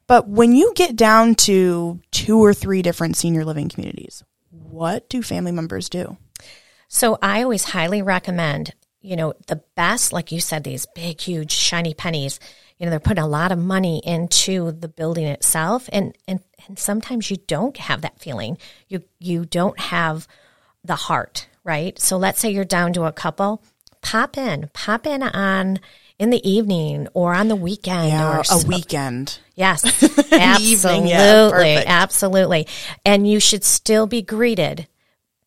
But 0.06 0.28
when 0.28 0.54
you 0.54 0.72
get 0.76 0.94
down 0.94 1.34
to 1.36 1.98
two 2.12 2.38
or 2.38 2.54
three 2.54 2.82
different 2.82 3.16
senior 3.16 3.44
living 3.44 3.68
communities, 3.68 4.22
what 4.50 5.08
do 5.08 5.22
family 5.22 5.52
members 5.52 5.88
do? 5.88 6.16
So 6.88 7.18
I 7.20 7.42
always 7.42 7.64
highly 7.64 8.02
recommend 8.02 8.74
you 9.06 9.14
know, 9.14 9.34
the 9.46 9.62
best, 9.76 10.12
like 10.12 10.32
you 10.32 10.40
said, 10.40 10.64
these 10.64 10.84
big, 10.96 11.20
huge, 11.20 11.52
shiny 11.52 11.94
pennies, 11.94 12.40
you 12.78 12.86
know, 12.86 12.90
they're 12.90 13.00
putting 13.00 13.24
a 13.24 13.28
lot 13.28 13.52
of 13.52 13.58
money 13.58 14.02
into 14.04 14.72
the 14.72 14.88
building 14.88 15.26
itself. 15.26 15.88
And, 15.92 16.16
and, 16.28 16.40
and 16.68 16.78
sometimes 16.78 17.30
you 17.30 17.36
don't 17.46 17.76
have 17.76 18.02
that 18.02 18.20
feeling. 18.20 18.58
You, 18.88 19.02
you 19.18 19.44
don't 19.46 19.78
have 19.78 20.28
the 20.84 20.96
heart, 20.96 21.48
right? 21.64 21.98
So 21.98 22.16
let's 22.16 22.38
say 22.40 22.50
you're 22.50 22.64
down 22.64 22.92
to 22.94 23.04
a 23.04 23.12
couple, 23.12 23.62
pop 24.02 24.36
in, 24.36 24.70
pop 24.72 25.06
in 25.06 25.22
on 25.22 25.80
in 26.18 26.30
the 26.30 26.48
evening 26.48 27.08
or 27.12 27.34
on 27.34 27.48
the 27.48 27.56
weekend 27.56 28.08
Yeah, 28.08 28.36
or 28.38 28.40
a 28.40 28.44
so- 28.44 28.66
weekend. 28.66 29.38
Yes, 29.54 29.84
evening, 30.32 31.12
absolutely, 31.12 31.72
yeah, 31.72 31.82
absolutely. 31.86 32.66
And 33.04 33.26
you 33.28 33.40
should 33.40 33.64
still 33.64 34.06
be 34.06 34.20
greeted 34.22 34.86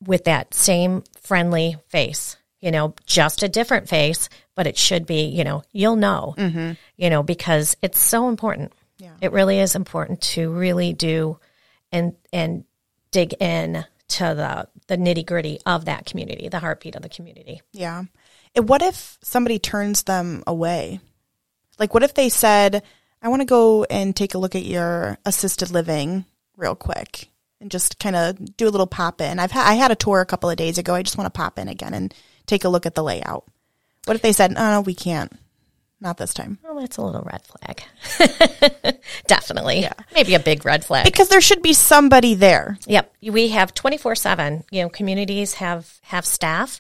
with 0.04 0.24
that 0.26 0.54
same 0.54 1.04
friendly 1.22 1.78
face. 1.90 2.38
You 2.60 2.72
know, 2.72 2.94
just 3.06 3.42
a 3.44 3.48
different 3.50 3.88
face, 3.88 4.30
but 4.60 4.68
it 4.68 4.78
should 4.78 5.06
be. 5.06 5.22
You 5.28 5.46
know, 5.46 5.64
you'll 5.72 5.96
know. 5.96 6.36
Mm-hmm. 6.38 6.74
You 6.98 7.10
know, 7.10 7.24
because 7.24 7.78
it's 7.82 7.98
so 7.98 8.28
important. 8.28 8.74
Yeah. 8.98 9.14
It 9.22 9.32
really 9.32 9.58
is 9.58 9.74
important 9.74 10.20
to 10.34 10.52
really 10.52 10.92
do 10.92 11.40
and 11.94 12.14
and 12.34 12.66
dig 13.12 13.36
in 13.40 13.86
to 14.10 14.24
the 14.36 14.68
the 14.88 14.98
nitty 14.98 15.26
gritty 15.26 15.60
of 15.66 15.86
that 15.86 16.06
community, 16.06 16.50
the 16.50 16.60
heartbeat 16.60 16.98
of 16.98 17.04
the 17.04 17.08
community. 17.08 17.62
Yeah. 17.72 18.04
And 18.54 18.68
what 18.68 18.82
if 18.82 19.18
somebody 19.24 19.60
turns 19.60 20.04
them 20.04 20.44
away? 20.46 21.00
Like, 21.78 21.94
what 21.94 22.04
if 22.04 22.14
they 22.14 22.28
said, 22.28 22.84
I 23.22 23.30
want 23.30 23.42
to 23.42 23.46
go 23.46 23.86
and 23.86 24.14
take 24.14 24.34
a 24.34 24.38
look 24.40 24.56
at 24.56 24.66
your 24.66 25.20
assisted 25.26 25.72
living 25.72 26.26
real 26.58 26.76
quick 26.76 27.30
and 27.62 27.72
just 27.72 27.98
kind 27.98 28.18
of 28.18 28.58
do 28.58 28.68
a 28.68 28.72
little 28.72 28.88
pop 28.88 29.22
in? 29.22 29.40
I've 29.40 29.52
ha- 29.52 29.70
I 29.70 29.76
had 29.76 29.92
a 29.92 29.96
tour 29.96 30.20
a 30.20 30.26
couple 30.26 30.50
of 30.50 30.58
days 30.58 30.78
ago. 30.78 30.96
I 30.96 31.04
just 31.04 31.18
want 31.18 31.34
to 31.34 31.38
pop 31.38 31.58
in 31.58 31.70
again 31.70 31.94
and 31.94 32.14
take 32.46 32.66
a 32.66 32.70
look 32.70 32.86
at 32.86 32.96
the 32.96 33.04
layout. 33.04 33.46
What 34.06 34.16
if 34.16 34.22
they 34.22 34.34
said, 34.34 34.54
oh, 34.58 34.72
no, 34.72 34.82
we 34.82 34.94
can't? 34.96 35.32
Not 36.02 36.18
this 36.18 36.34
time. 36.34 36.60
Well, 36.64 36.80
that's 36.80 36.96
a 36.98 37.02
little 37.02 37.24
red 37.30 37.42
flag. 37.44 37.84
Definitely, 39.28 39.82
Yeah. 39.82 39.94
maybe 40.14 40.34
a 40.34 40.40
big 40.40 40.64
red 40.66 40.86
flag. 40.86 41.06
Because 41.06 41.28
there 41.30 41.42
should 41.42 41.62
be 41.62 41.74
somebody 41.74 42.36
there. 42.36 42.78
Yep, 42.88 43.14
we 43.24 43.50
have 43.50 43.74
twenty 43.74 43.98
four 43.98 44.16
seven. 44.16 44.64
You 44.72 44.84
know, 44.84 44.90
communities 44.90 45.56
have 45.56 46.00
have 46.04 46.26
staff. 46.26 46.80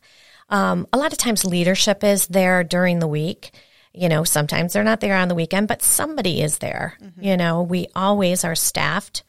Um, 0.49 0.88
a 0.93 0.97
lot 0.97 1.11
of 1.11 1.17
times, 1.17 1.43
leadership 1.45 2.03
is 2.03 2.27
there 2.27 2.63
during 2.63 2.99
the 2.99 3.07
week. 3.07 3.51
You 3.93 4.07
know, 4.07 4.23
sometimes 4.23 4.71
they're 4.73 4.83
not 4.85 5.01
there 5.01 5.15
on 5.17 5.27
the 5.27 5.35
weekend, 5.35 5.67
but 5.67 5.81
somebody 5.81 6.41
is 6.41 6.59
there. 6.59 6.97
You 7.19 7.35
know, 7.38 7.61
we 7.61 7.88
always 7.95 8.43
are 8.45 8.55
staffed. 8.55 9.23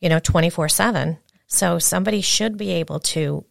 You 0.00 0.08
know, 0.08 0.18
twenty 0.18 0.50
four 0.50 0.68
seven. 0.68 1.18
So 1.46 1.78
somebody 1.78 2.20
should 2.20 2.56
be 2.56 2.70
able 2.72 2.98
to, 3.00 3.44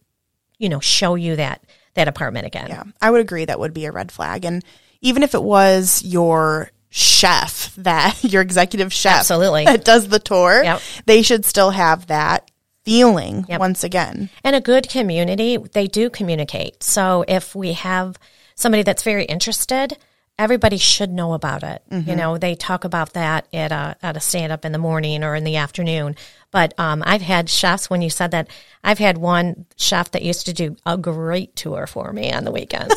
you 0.57 0.67
know, 0.69 0.81
show 0.81 1.15
you 1.15 1.37
that 1.37 1.63
that 1.95 2.07
apartment 2.07 2.45
again. 2.45 2.67
Yeah, 2.69 2.83
I 3.01 3.11
would 3.11 3.21
agree 3.21 3.45
that 3.45 3.59
would 3.59 3.73
be 3.73 3.85
a 3.85 3.91
red 3.91 4.11
flag. 4.11 4.45
And 4.45 4.63
even 5.01 5.23
if 5.23 5.33
it 5.33 5.43
was 5.43 6.03
your 6.05 6.69
chef, 6.89 7.73
that 7.75 8.17
your 8.23 8.41
executive 8.41 8.93
chef 8.93 9.19
Absolutely. 9.19 9.65
that 9.65 9.83
does 9.83 10.07
the 10.07 10.19
tour, 10.19 10.63
Yep. 10.63 10.81
they 11.05 11.21
should 11.21 11.45
still 11.45 11.71
have 11.71 12.07
that 12.07 12.49
feeling 12.83 13.45
Yep. 13.49 13.59
once 13.59 13.83
again. 13.83 14.29
And 14.43 14.55
a 14.55 14.61
good 14.61 14.87
community, 14.89 15.57
they 15.57 15.87
do 15.87 16.09
communicate. 16.09 16.83
So 16.83 17.25
if 17.27 17.55
we 17.55 17.73
have 17.73 18.17
somebody 18.55 18.83
that's 18.83 19.03
very 19.03 19.25
interested, 19.25 19.97
everybody 20.37 20.77
should 20.77 21.11
know 21.11 21.33
about 21.33 21.63
it. 21.63 21.81
You 21.89 22.15
know, 22.15 22.37
they 22.37 22.55
talk 22.55 22.83
about 22.83 23.13
that 23.13 23.47
at 23.53 23.71
a 23.71 23.95
at 24.03 24.17
a 24.17 24.19
stand 24.19 24.51
up 24.51 24.65
in 24.65 24.71
the 24.73 24.77
morning 24.77 25.23
or 25.23 25.33
in 25.35 25.43
the 25.45 25.55
afternoon. 25.55 26.15
But 26.51 26.73
um, 26.77 27.03
I've 27.05 27.21
had 27.21 27.49
chefs 27.49 27.89
when 27.89 28.01
you 28.01 28.09
said 28.09 28.31
that. 28.31 28.47
I've 28.83 28.99
had 28.99 29.17
one 29.17 29.65
chef 29.77 30.11
that 30.11 30.21
used 30.23 30.45
to 30.45 30.53
do 30.53 30.75
a 30.85 30.97
great 30.97 31.55
tour 31.55 31.87
for 31.87 32.11
me 32.13 32.31
on 32.31 32.43
the 32.43 32.51
weekends. 32.51 32.93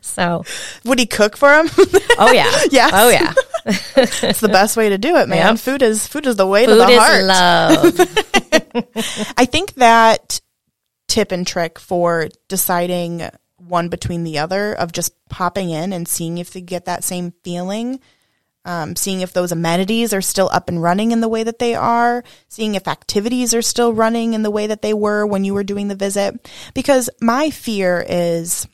so, 0.00 0.44
Would 0.84 0.98
he 0.98 1.06
cook 1.06 1.36
for 1.36 1.52
him? 1.52 1.68
oh 2.18 2.30
yeah, 2.32 2.50
Yes. 2.70 2.90
oh 2.94 3.08
yeah. 3.10 3.32
it's 3.66 4.40
the 4.40 4.48
best 4.48 4.76
way 4.76 4.90
to 4.90 4.98
do 4.98 5.16
it, 5.16 5.28
man. 5.28 5.54
Yep. 5.54 5.58
Food 5.58 5.82
is 5.82 6.06
food 6.06 6.26
is 6.26 6.36
the 6.36 6.46
way 6.46 6.64
to 6.66 6.74
the 6.74 6.88
is 6.88 6.98
heart. 6.98 7.24
love. 7.24 8.00
I 9.36 9.44
think 9.46 9.74
that 9.74 10.40
tip 11.08 11.32
and 11.32 11.46
trick 11.46 11.78
for 11.78 12.28
deciding 12.48 13.28
one 13.58 13.88
between 13.88 14.24
the 14.24 14.38
other 14.38 14.72
of 14.72 14.92
just 14.92 15.12
popping 15.28 15.70
in 15.70 15.92
and 15.92 16.08
seeing 16.08 16.38
if 16.38 16.52
they 16.52 16.60
get 16.60 16.84
that 16.84 17.04
same 17.04 17.32
feeling, 17.42 18.00
um, 18.64 18.96
seeing 18.96 19.20
if 19.20 19.32
those 19.32 19.52
amenities 19.52 20.12
are 20.12 20.22
still 20.22 20.48
up 20.52 20.68
and 20.68 20.82
running 20.82 21.10
in 21.10 21.20
the 21.20 21.28
way 21.28 21.42
that 21.42 21.58
they 21.58 21.74
are, 21.74 22.22
seeing 22.48 22.74
if 22.74 22.86
activities 22.86 23.54
are 23.54 23.62
still 23.62 23.92
running 23.92 24.34
in 24.34 24.42
the 24.42 24.50
way 24.50 24.66
that 24.66 24.82
they 24.82 24.94
were 24.94 25.26
when 25.26 25.44
you 25.44 25.54
were 25.54 25.64
doing 25.64 25.88
the 25.88 25.94
visit. 25.94 26.48
Because 26.74 27.10
my 27.20 27.50
fear 27.50 28.04
is 28.08 28.66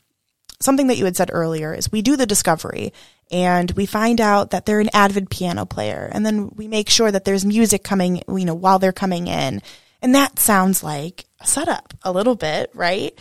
something 0.61 0.87
that 0.87 0.97
you 0.97 1.05
had 1.05 1.17
said 1.17 1.29
earlier 1.31 1.73
is 1.73 1.91
we 1.91 2.01
do 2.01 2.15
the 2.15 2.25
discovery 2.25 2.93
and 3.31 3.71
we 3.71 3.85
find 3.85 4.21
out 4.21 4.51
that 4.51 4.65
they're 4.65 4.79
an 4.79 4.89
avid 4.93 5.29
piano 5.29 5.65
player. 5.65 6.09
And 6.11 6.25
then 6.25 6.49
we 6.55 6.67
make 6.67 6.89
sure 6.89 7.11
that 7.11 7.25
there's 7.25 7.45
music 7.45 7.83
coming 7.83 8.21
you 8.27 8.45
know 8.45 8.53
while 8.53 8.79
they're 8.79 8.91
coming 8.91 9.27
in. 9.27 9.61
And 10.01 10.13
that 10.13 10.39
sounds 10.39 10.83
like 10.83 11.25
a 11.39 11.47
setup 11.47 11.93
a 12.03 12.11
little 12.11 12.35
bit 12.35 12.69
right 12.73 13.19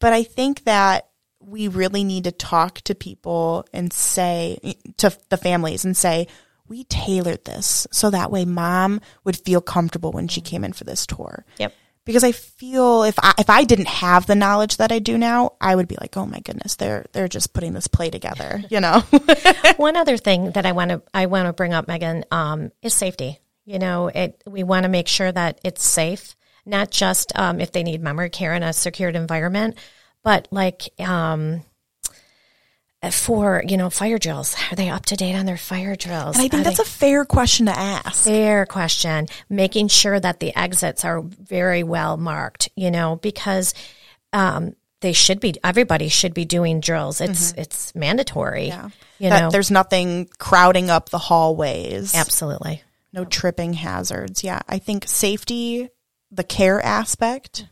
but 0.00 0.12
i 0.12 0.22
think 0.22 0.64
that 0.64 1.08
we 1.40 1.68
really 1.68 2.02
need 2.04 2.24
to 2.24 2.32
talk 2.32 2.80
to 2.82 2.94
people 2.94 3.64
and 3.72 3.92
say 3.92 4.58
to 4.96 5.16
the 5.28 5.36
families 5.36 5.84
and 5.84 5.96
say 5.96 6.26
we 6.68 6.84
tailored 6.84 7.44
this 7.44 7.86
so 7.92 8.10
that 8.10 8.30
way 8.30 8.44
mom 8.44 9.00
would 9.24 9.36
feel 9.36 9.60
comfortable 9.60 10.12
when 10.12 10.28
she 10.28 10.40
came 10.40 10.64
in 10.64 10.72
for 10.72 10.84
this 10.84 11.06
tour 11.06 11.44
Yep. 11.58 11.72
because 12.04 12.24
I 12.24 12.32
feel 12.32 13.02
if 13.04 13.14
I 13.18 13.34
if 13.38 13.48
I 13.50 13.64
didn't 13.64 13.88
have 13.88 14.26
the 14.26 14.34
knowledge 14.34 14.76
that 14.78 14.92
I 14.92 14.98
do 15.00 15.18
now, 15.18 15.54
I 15.60 15.74
would 15.74 15.88
be 15.88 15.96
like, 16.00 16.16
oh 16.16 16.24
my 16.26 16.38
goodness, 16.38 16.76
they're 16.76 17.06
they're 17.12 17.26
just 17.26 17.52
putting 17.52 17.72
this 17.72 17.88
play 17.88 18.10
together, 18.10 18.62
you 18.70 18.80
know? 18.80 19.00
One 19.76 19.96
other 19.96 20.16
thing 20.16 20.52
that 20.52 20.66
I 20.66 20.70
want 20.72 20.90
to 20.92 21.02
I 21.12 21.26
want 21.26 21.46
to 21.46 21.52
bring 21.52 21.74
up, 21.74 21.88
Megan, 21.88 22.24
um, 22.30 22.70
is 22.80 22.94
safety. 22.94 23.40
You 23.64 23.80
know, 23.80 24.06
it 24.06 24.40
we 24.46 24.62
want 24.62 24.84
to 24.84 24.88
make 24.88 25.08
sure 25.08 25.32
that 25.32 25.60
it's 25.64 25.82
safe, 25.84 26.35
not 26.66 26.90
just 26.90 27.32
um, 27.38 27.60
if 27.60 27.72
they 27.72 27.82
need 27.82 28.02
memory 28.02 28.28
care 28.30 28.52
in 28.54 28.62
a 28.62 28.72
secured 28.72 29.16
environment, 29.16 29.78
but 30.22 30.48
like 30.50 30.82
um, 31.00 31.62
for 33.10 33.62
you 33.66 33.76
know 33.76 33.90
fire 33.90 34.18
drills. 34.18 34.56
Are 34.70 34.74
they 34.76 34.88
up 34.90 35.06
to 35.06 35.16
date 35.16 35.34
on 35.36 35.46
their 35.46 35.56
fire 35.56 35.94
drills? 35.94 36.36
and 36.36 36.44
I 36.44 36.48
think 36.48 36.62
Are 36.62 36.64
that's 36.64 36.78
they- 36.78 36.82
a 36.82 36.86
fair 36.86 37.24
question 37.24 37.66
to 37.66 37.72
ask. 37.78 38.24
fair 38.24 38.66
question. 38.66 39.28
Making 39.48 39.88
sure 39.88 40.18
that 40.18 40.40
the 40.40 40.54
exits 40.56 41.04
are 41.04 41.20
very 41.22 41.82
well 41.82 42.16
marked. 42.16 42.68
You 42.76 42.90
know, 42.90 43.16
because. 43.16 43.74
Um, 44.32 44.74
they 45.02 45.12
should 45.12 45.40
be. 45.40 45.54
Everybody 45.62 46.08
should 46.08 46.32
be 46.32 46.46
doing 46.46 46.80
drills. 46.80 47.20
It's 47.20 47.52
it's 47.52 47.94
mandatory. 47.94 48.68
Yeah. 48.68 48.88
You 49.18 49.28
that 49.28 49.40
know, 49.40 49.50
there's 49.50 49.70
nothing 49.70 50.28
crowding 50.38 50.88
up 50.90 51.10
the 51.10 51.18
hallways. 51.18 52.14
absolutely. 52.14 52.82
No 53.12 53.24
tripping 53.26 53.74
hazards. 53.74 54.42
Yeah. 54.42 54.60
I 54.68 54.78
think 54.78 55.04
safety, 55.06 55.90
the 56.36 56.44
care 56.44 56.80
aspect, 56.84 57.66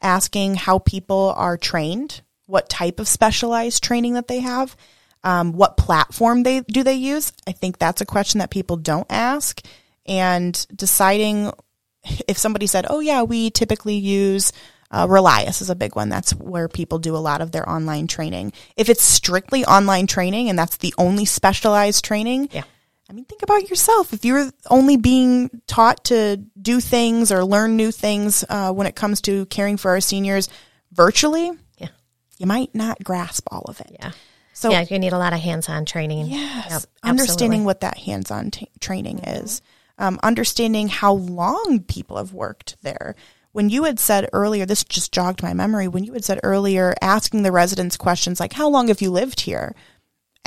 asking 0.00 0.54
how 0.54 0.78
people 0.78 1.34
are 1.36 1.56
trained, 1.56 2.22
what 2.46 2.68
type 2.68 3.00
of 3.00 3.08
specialized 3.08 3.82
training 3.82 4.14
that 4.14 4.28
they 4.28 4.40
have, 4.40 4.76
um, 5.24 5.52
what 5.52 5.76
platform 5.76 6.44
they 6.44 6.60
do 6.60 6.82
they 6.82 6.94
use. 6.94 7.32
I 7.46 7.52
think 7.52 7.78
that's 7.78 8.00
a 8.00 8.06
question 8.06 8.38
that 8.38 8.50
people 8.50 8.76
don't 8.76 9.06
ask. 9.10 9.60
And 10.06 10.66
deciding 10.74 11.52
if 12.28 12.38
somebody 12.38 12.66
said, 12.66 12.86
"Oh 12.88 13.00
yeah, 13.00 13.22
we 13.22 13.50
typically 13.50 13.96
use 13.96 14.52
uh, 14.90 15.06
Relias 15.06 15.60
is 15.60 15.70
a 15.70 15.74
big 15.74 15.96
one. 15.96 16.08
That's 16.08 16.34
where 16.34 16.68
people 16.68 16.98
do 16.98 17.14
a 17.16 17.18
lot 17.18 17.40
of 17.40 17.52
their 17.52 17.68
online 17.68 18.06
training. 18.06 18.52
If 18.76 18.88
it's 18.88 19.02
strictly 19.02 19.64
online 19.66 20.06
training 20.06 20.48
and 20.48 20.58
that's 20.58 20.78
the 20.78 20.94
only 20.96 21.24
specialized 21.26 22.04
training, 22.04 22.48
Yeah. 22.52 22.64
I 23.08 23.14
mean, 23.14 23.24
think 23.24 23.42
about 23.42 23.70
yourself. 23.70 24.12
If 24.12 24.24
you're 24.24 24.50
only 24.68 24.96
being 24.98 25.50
taught 25.66 26.04
to 26.06 26.36
do 26.60 26.78
things 26.80 27.32
or 27.32 27.44
learn 27.44 27.76
new 27.76 27.90
things 27.90 28.44
uh, 28.48 28.70
when 28.72 28.86
it 28.86 28.94
comes 28.96 29.22
to 29.22 29.46
caring 29.46 29.78
for 29.78 29.92
our 29.92 30.00
seniors 30.00 30.48
virtually, 30.92 31.50
Yeah. 31.78 31.88
you 32.36 32.46
might 32.46 32.74
not 32.74 33.02
grasp 33.02 33.46
all 33.50 33.62
of 33.66 33.80
it. 33.80 33.96
Yeah. 33.98 34.10
So, 34.52 34.70
yeah, 34.70 34.84
you 34.90 34.98
need 34.98 35.12
a 35.12 35.18
lot 35.18 35.32
of 35.32 35.38
hands-on 35.40 35.84
training. 35.86 36.26
yes, 36.26 36.66
Yep, 36.70 36.82
understanding 37.04 37.64
what 37.64 37.80
that 37.80 37.96
hands-on 37.98 38.50
t- 38.50 38.68
training 38.80 39.20
is, 39.20 39.62
um, 39.98 40.18
understanding 40.22 40.88
how 40.88 41.12
long 41.14 41.80
people 41.86 42.16
have 42.16 42.32
worked 42.34 42.76
there. 42.82 43.14
When 43.52 43.70
you 43.70 43.84
had 43.84 43.98
said 43.98 44.28
earlier, 44.32 44.66
this 44.66 44.84
just 44.84 45.12
jogged 45.12 45.42
my 45.42 45.54
memory. 45.54 45.88
When 45.88 46.04
you 46.04 46.12
had 46.12 46.24
said 46.24 46.40
earlier, 46.42 46.94
asking 47.00 47.42
the 47.42 47.52
residents 47.52 47.96
questions 47.96 48.38
like, 48.40 48.52
"How 48.52 48.68
long 48.68 48.88
have 48.88 49.00
you 49.00 49.10
lived 49.10 49.40
here?" 49.40 49.74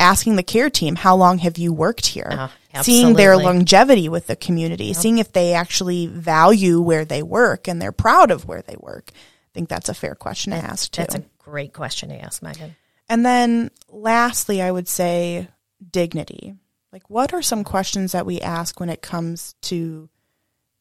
Asking 0.02 0.36
the 0.36 0.44
care 0.44 0.70
team, 0.70 0.96
"How 0.96 1.16
long 1.16 1.38
have 1.40 1.58
you 1.58 1.72
worked 1.72 2.08
here?" 2.08 2.30
Oh, 2.32 2.82
seeing 2.82 3.14
their 3.14 3.38
longevity 3.38 4.10
with 4.10 4.28
the 4.28 4.36
community, 4.36 4.94
seeing 4.94 5.18
if 5.20 5.32
they 5.32 5.54
actually 5.54 6.08
value 6.08 6.82
where 6.82 7.06
they 7.06 7.22
work 7.22 7.68
and 7.68 7.82
they're 7.82 7.92
proud 7.92 8.32
of 8.32 8.46
where 8.48 8.62
they 8.62 8.76
work. 8.80 9.12
I 9.14 9.52
think 9.54 9.70
that's 9.70 9.90
a 9.90 9.94
fair 9.94 10.16
question 10.16 10.52
to 10.52 10.58
ask 10.58 10.92
too. 10.92 11.02
That's 11.02 11.16
a 11.16 11.24
great 11.40 11.74
question 11.74 12.10
to 12.10 12.16
ask, 12.16 12.42
Megan. 12.42 12.76
and 13.10 13.26
then 13.26 13.70
lastly, 13.90 14.62
I 14.62 14.72
would 14.72 14.88
say 14.88 15.48
dignity. 15.92 16.56
Like 16.94 17.10
what 17.10 17.34
are 17.34 17.42
some 17.42 17.64
questions 17.64 18.12
that 18.14 18.26
we 18.26 18.42
ask 18.42 18.80
when 18.80 18.90
it 18.90 19.02
comes 19.02 19.56
to 19.64 20.10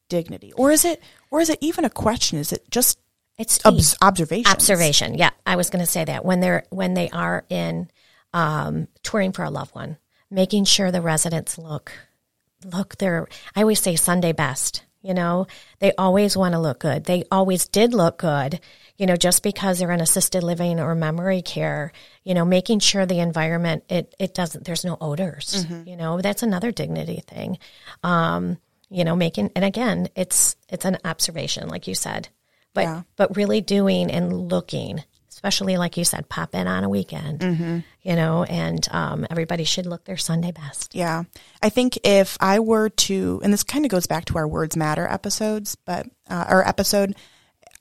dignity? 0.09 0.51
Or 0.53 0.71
is 0.71 0.83
it 0.85 1.01
or 1.29 1.41
is 1.41 1.49
it 1.49 1.57
even 1.61 1.85
a 1.85 1.89
question? 1.89 2.37
Is 2.39 2.51
it 2.51 2.69
just 2.71 2.97
It's 3.37 3.59
Obs- 3.65 3.95
observations. 4.01 4.53
observation. 4.53 5.17
Yeah, 5.17 5.31
I 5.45 5.55
was 5.55 5.69
going 5.69 5.83
to 5.83 5.89
say 5.91 6.03
that 6.05 6.23
when 6.25 6.39
they're 6.41 6.63
when 6.69 6.93
they 6.93 7.09
are 7.09 7.43
in 7.49 7.89
um, 8.33 8.87
touring 9.03 9.31
for 9.31 9.43
a 9.43 9.49
loved 9.49 9.75
one, 9.75 9.97
making 10.29 10.65
sure 10.65 10.91
the 10.91 11.01
residents 11.01 11.57
look 11.57 11.91
look 12.63 12.97
their. 12.97 13.27
I 13.55 13.61
always 13.61 13.79
say 13.81 13.95
Sunday 13.95 14.31
best. 14.33 14.83
You 15.03 15.15
know, 15.15 15.47
they 15.79 15.93
always 15.97 16.37
want 16.37 16.53
to 16.53 16.59
look 16.59 16.79
good. 16.79 17.05
They 17.05 17.23
always 17.31 17.67
did 17.67 17.91
look 17.95 18.19
good. 18.19 18.59
You 18.97 19.07
know, 19.07 19.15
just 19.15 19.41
because 19.41 19.79
they're 19.79 19.91
in 19.91 19.99
assisted 19.99 20.43
living 20.43 20.79
or 20.79 20.93
memory 20.93 21.41
care, 21.41 21.91
you 22.23 22.35
know, 22.35 22.45
making 22.45 22.81
sure 22.81 23.07
the 23.07 23.19
environment 23.19 23.83
it 23.89 24.13
it 24.19 24.35
doesn't. 24.35 24.63
There's 24.65 24.85
no 24.85 24.97
odors. 25.01 25.65
You 25.87 25.97
know, 25.97 26.21
that's 26.21 26.43
another 26.43 26.71
dignity 26.71 27.23
thing. 27.25 27.57
Um, 28.03 28.59
you 28.89 29.03
know, 29.03 29.15
making 29.15 29.49
and 29.55 29.65
again, 29.65 30.07
it's 30.15 30.55
it's 30.69 30.85
an 30.85 30.99
observation, 31.03 31.67
like 31.67 31.87
you 31.87 31.95
said, 31.95 32.29
but 32.75 32.81
Yeah. 32.81 33.01
but 33.15 33.35
really 33.35 33.59
doing 33.61 34.11
and 34.11 34.49
looking, 34.51 35.03
especially 35.41 35.75
like 35.75 35.97
you 35.97 36.05
said, 36.05 36.29
pop 36.29 36.53
in 36.53 36.67
on 36.67 36.83
a 36.83 36.89
weekend, 36.89 37.83
you 38.03 38.15
know, 38.15 38.43
and 38.43 38.87
um, 38.91 39.25
everybody 39.31 39.63
should 39.63 39.87
look 39.87 40.05
their 40.05 40.15
Sunday 40.15 40.51
best. 40.51 40.93
Yeah. 40.93 41.23
I 41.63 41.69
think 41.69 41.97
if 42.03 42.37
I 42.39 42.59
were 42.59 42.89
to, 42.89 43.41
and 43.43 43.51
this 43.51 43.63
kind 43.63 43.83
of 43.83 43.89
goes 43.89 44.05
back 44.05 44.25
to 44.25 44.37
our 44.37 44.47
Words 44.47 44.77
Matter 44.77 45.07
episodes, 45.07 45.75
but, 45.75 46.05
uh, 46.29 46.45
or 46.47 46.67
episode, 46.67 47.15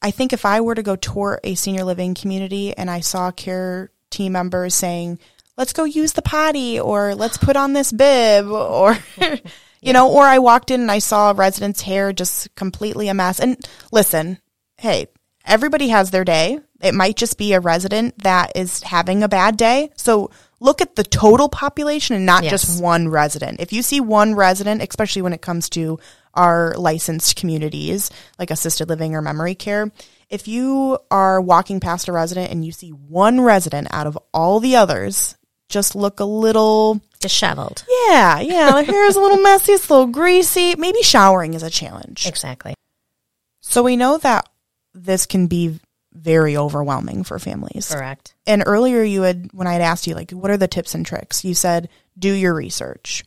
I 0.00 0.10
think 0.10 0.32
if 0.32 0.46
I 0.46 0.62
were 0.62 0.74
to 0.74 0.82
go 0.82 0.96
tour 0.96 1.38
a 1.44 1.54
senior 1.54 1.84
living 1.84 2.14
community 2.14 2.74
and 2.74 2.90
I 2.90 3.00
saw 3.00 3.30
care 3.30 3.90
team 4.08 4.32
members 4.32 4.74
saying, 4.74 5.18
let's 5.58 5.74
go 5.74 5.84
use 5.84 6.14
the 6.14 6.22
potty 6.22 6.80
or 6.80 7.14
let's 7.14 7.36
put 7.36 7.56
on 7.56 7.74
this 7.74 7.92
bib 7.92 8.46
or, 8.48 8.96
you 9.82 9.92
know, 9.92 10.10
or 10.10 10.22
I 10.22 10.38
walked 10.38 10.70
in 10.70 10.80
and 10.80 10.90
I 10.90 11.00
saw 11.00 11.30
a 11.30 11.34
resident's 11.34 11.82
hair 11.82 12.14
just 12.14 12.54
completely 12.54 13.08
a 13.08 13.14
mess. 13.14 13.38
And 13.38 13.58
listen, 13.92 14.38
hey, 14.78 15.08
everybody 15.44 15.88
has 15.88 16.10
their 16.10 16.24
day. 16.24 16.60
It 16.80 16.94
might 16.94 17.16
just 17.16 17.38
be 17.38 17.52
a 17.52 17.60
resident 17.60 18.22
that 18.22 18.52
is 18.56 18.82
having 18.82 19.22
a 19.22 19.28
bad 19.28 19.56
day. 19.56 19.90
So 19.96 20.30
look 20.60 20.80
at 20.80 20.96
the 20.96 21.04
total 21.04 21.48
population 21.48 22.16
and 22.16 22.24
not 22.26 22.42
Yes. 22.44 22.50
just 22.62 22.82
one 22.82 23.08
resident. 23.08 23.60
If 23.60 23.72
you 23.72 23.82
see 23.82 24.00
one 24.00 24.34
resident, 24.34 24.82
especially 24.82 25.22
when 25.22 25.32
it 25.32 25.42
comes 25.42 25.68
to 25.70 25.98
our 26.34 26.74
licensed 26.76 27.36
communities 27.36 28.10
like 28.38 28.50
assisted 28.50 28.88
living 28.88 29.14
or 29.14 29.22
memory 29.22 29.54
care, 29.54 29.90
if 30.28 30.46
you 30.46 30.98
are 31.10 31.40
walking 31.40 31.80
past 31.80 32.06
a 32.08 32.12
resident 32.12 32.52
and 32.52 32.64
you 32.64 32.72
see 32.72 32.90
one 32.90 33.40
resident 33.40 33.88
out 33.90 34.06
of 34.06 34.16
all 34.32 34.60
the 34.60 34.76
others, 34.76 35.36
just 35.68 35.94
look 35.96 36.20
a 36.20 36.24
little, 36.24 37.00
Disheveled. 37.20 37.84
yeah, 38.08 38.40
yeah, 38.40 38.70
their 38.72 38.84
hair 38.84 39.06
is 39.06 39.16
a 39.16 39.20
little 39.20 39.40
messy, 39.42 39.72
it's 39.72 39.88
a 39.88 39.92
little 39.92 40.06
greasy. 40.08 40.74
Maybe 40.76 41.02
showering 41.02 41.54
is 41.54 41.62
a 41.62 41.70
challenge. 41.70 42.26
Exactly. 42.26 42.74
So 43.60 43.82
we 43.82 43.96
know 43.96 44.18
that 44.18 44.48
this 44.94 45.26
can 45.26 45.46
be 45.46 45.78
very 46.12 46.56
overwhelming 46.56 47.24
for 47.24 47.38
families. 47.38 47.92
Correct. 47.92 48.34
And 48.46 48.64
earlier 48.66 49.02
you 49.02 49.22
had 49.22 49.50
when 49.52 49.66
I 49.66 49.72
had 49.74 49.82
asked 49.82 50.06
you 50.06 50.14
like 50.14 50.32
what 50.32 50.50
are 50.50 50.56
the 50.56 50.68
tips 50.68 50.94
and 50.94 51.06
tricks? 51.06 51.44
You 51.44 51.54
said 51.54 51.88
do 52.18 52.32
your 52.32 52.54
research. 52.54 53.24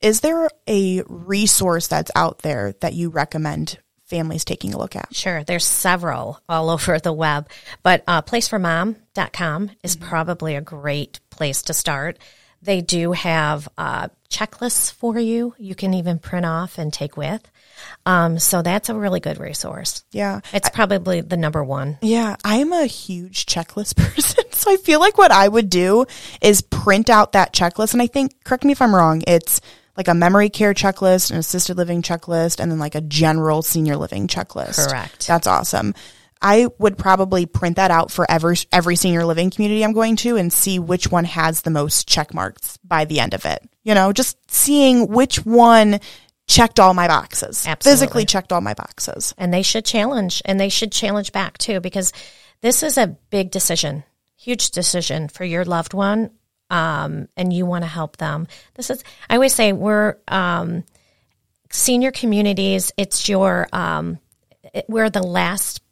Is 0.00 0.20
there 0.20 0.48
a 0.68 1.02
resource 1.08 1.88
that's 1.88 2.10
out 2.14 2.40
there 2.40 2.74
that 2.80 2.94
you 2.94 3.08
recommend 3.08 3.78
families 4.04 4.44
taking 4.44 4.74
a 4.74 4.78
look 4.78 4.94
at? 4.94 5.14
Sure. 5.14 5.42
There's 5.42 5.64
several 5.64 6.40
all 6.48 6.70
over 6.70 6.98
the 6.98 7.12
web, 7.12 7.48
but 7.82 8.04
uh, 8.06 8.22
placeformom.com 8.22 9.70
is 9.82 9.96
probably 9.96 10.54
a 10.54 10.60
great 10.60 11.20
place 11.30 11.62
to 11.62 11.74
start. 11.74 12.18
They 12.60 12.80
do 12.80 13.12
have 13.12 13.68
uh, 13.78 14.08
checklists 14.28 14.92
for 14.92 15.18
you. 15.18 15.54
You 15.58 15.74
can 15.74 15.94
even 15.94 16.18
print 16.18 16.44
off 16.44 16.78
and 16.78 16.92
take 16.92 17.16
with. 17.16 17.48
Um, 18.06 18.38
so 18.38 18.62
that's 18.62 18.88
a 18.88 18.94
really 18.94 19.20
good 19.20 19.38
resource. 19.38 20.04
Yeah. 20.10 20.40
It's 20.52 20.70
probably 20.70 21.20
the 21.20 21.36
number 21.36 21.62
one. 21.62 21.98
Yeah, 22.02 22.36
I'm 22.44 22.72
a 22.72 22.86
huge 22.86 23.46
checklist 23.46 23.96
person. 24.14 24.44
So 24.52 24.72
I 24.72 24.76
feel 24.76 25.00
like 25.00 25.18
what 25.18 25.30
I 25.32 25.46
would 25.46 25.70
do 25.70 26.06
is 26.40 26.62
print 26.62 27.10
out 27.10 27.32
that 27.32 27.52
checklist. 27.52 27.92
And 27.92 28.02
I 28.02 28.06
think, 28.06 28.44
correct 28.44 28.64
me 28.64 28.72
if 28.72 28.82
I'm 28.82 28.94
wrong, 28.94 29.22
it's 29.26 29.60
like 29.96 30.08
a 30.08 30.14
memory 30.14 30.48
care 30.48 30.74
checklist, 30.74 31.30
an 31.30 31.38
assisted 31.38 31.76
living 31.76 32.02
checklist, 32.02 32.60
and 32.60 32.70
then 32.70 32.78
like 32.78 32.94
a 32.94 33.00
general 33.00 33.62
senior 33.62 33.96
living 33.96 34.28
checklist. 34.28 34.88
Correct. 34.88 35.26
That's 35.26 35.46
awesome. 35.46 35.94
I 36.40 36.68
would 36.78 36.96
probably 36.96 37.46
print 37.46 37.76
that 37.76 37.90
out 37.90 38.12
for 38.12 38.24
every, 38.30 38.56
every 38.70 38.94
senior 38.94 39.24
living 39.24 39.50
community 39.50 39.84
I'm 39.84 39.92
going 39.92 40.16
to 40.16 40.36
and 40.36 40.52
see 40.52 40.78
which 40.78 41.10
one 41.10 41.24
has 41.24 41.62
the 41.62 41.70
most 41.70 42.06
check 42.06 42.32
marks 42.32 42.76
by 42.78 43.06
the 43.06 43.18
end 43.18 43.34
of 43.34 43.44
it. 43.44 43.60
You 43.82 43.94
know, 43.94 44.12
just 44.12 44.38
seeing 44.50 45.08
which 45.08 45.44
one 45.44 45.98
checked 46.48 46.80
all 46.80 46.94
my 46.94 47.06
boxes. 47.06 47.66
Absolutely. 47.66 47.92
Physically 47.96 48.24
checked 48.24 48.52
all 48.52 48.60
my 48.60 48.74
boxes. 48.74 49.34
and 49.38 49.52
they 49.54 49.62
should 49.62 49.84
challenge 49.84 50.42
and 50.44 50.58
they 50.58 50.68
should 50.70 50.90
challenge 50.90 51.30
back 51.30 51.58
too 51.58 51.78
because 51.80 52.12
this 52.62 52.82
is 52.82 52.98
a 52.98 53.06
big 53.30 53.50
decision 53.50 54.02
huge 54.36 54.70
decision 54.70 55.28
for 55.28 55.44
your 55.44 55.64
loved 55.64 55.94
one 55.94 56.30
um, 56.70 57.28
and 57.36 57.52
you 57.52 57.66
want 57.66 57.82
to 57.82 57.88
help 57.88 58.16
them 58.18 58.46
this 58.74 58.88
is 58.88 59.02
i 59.28 59.34
always 59.34 59.52
say 59.54 59.72
we're 59.72 60.16
um, 60.28 60.84
senior 61.70 62.10
communities 62.12 62.92
it's 62.96 63.28
your 63.28 63.68
um, 63.72 64.18
it, 64.74 64.84
we're 64.88 65.10
the 65.10 65.22
last 65.22 65.82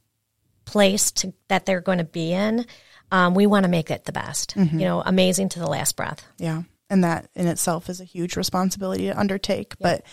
place 0.65 1.11
to, 1.13 1.33
that 1.49 1.67
they're 1.67 1.81
going 1.81 1.99
to 1.99 2.05
be 2.05 2.33
in 2.33 2.65
um, 3.11 3.35
we 3.35 3.47
want 3.47 3.65
to 3.65 3.69
make 3.71 3.91
it 3.91 4.05
the 4.05 4.13
best 4.13 4.55
you 4.57 4.85
know 4.87 5.03
amazing 5.05 5.49
to 5.49 5.59
the 5.59 5.67
last 5.69 5.97
breath 5.97 6.25
Yeah. 6.39 6.63
And 6.89 7.03
that 7.03 7.29
in 7.35 7.47
itself 7.49 7.89
is 7.91 8.01
a 8.01 8.05
huge 8.05 8.37
responsibility 8.37 9.07
to 9.07 9.19
undertake. 9.19 9.75
But 9.79 10.05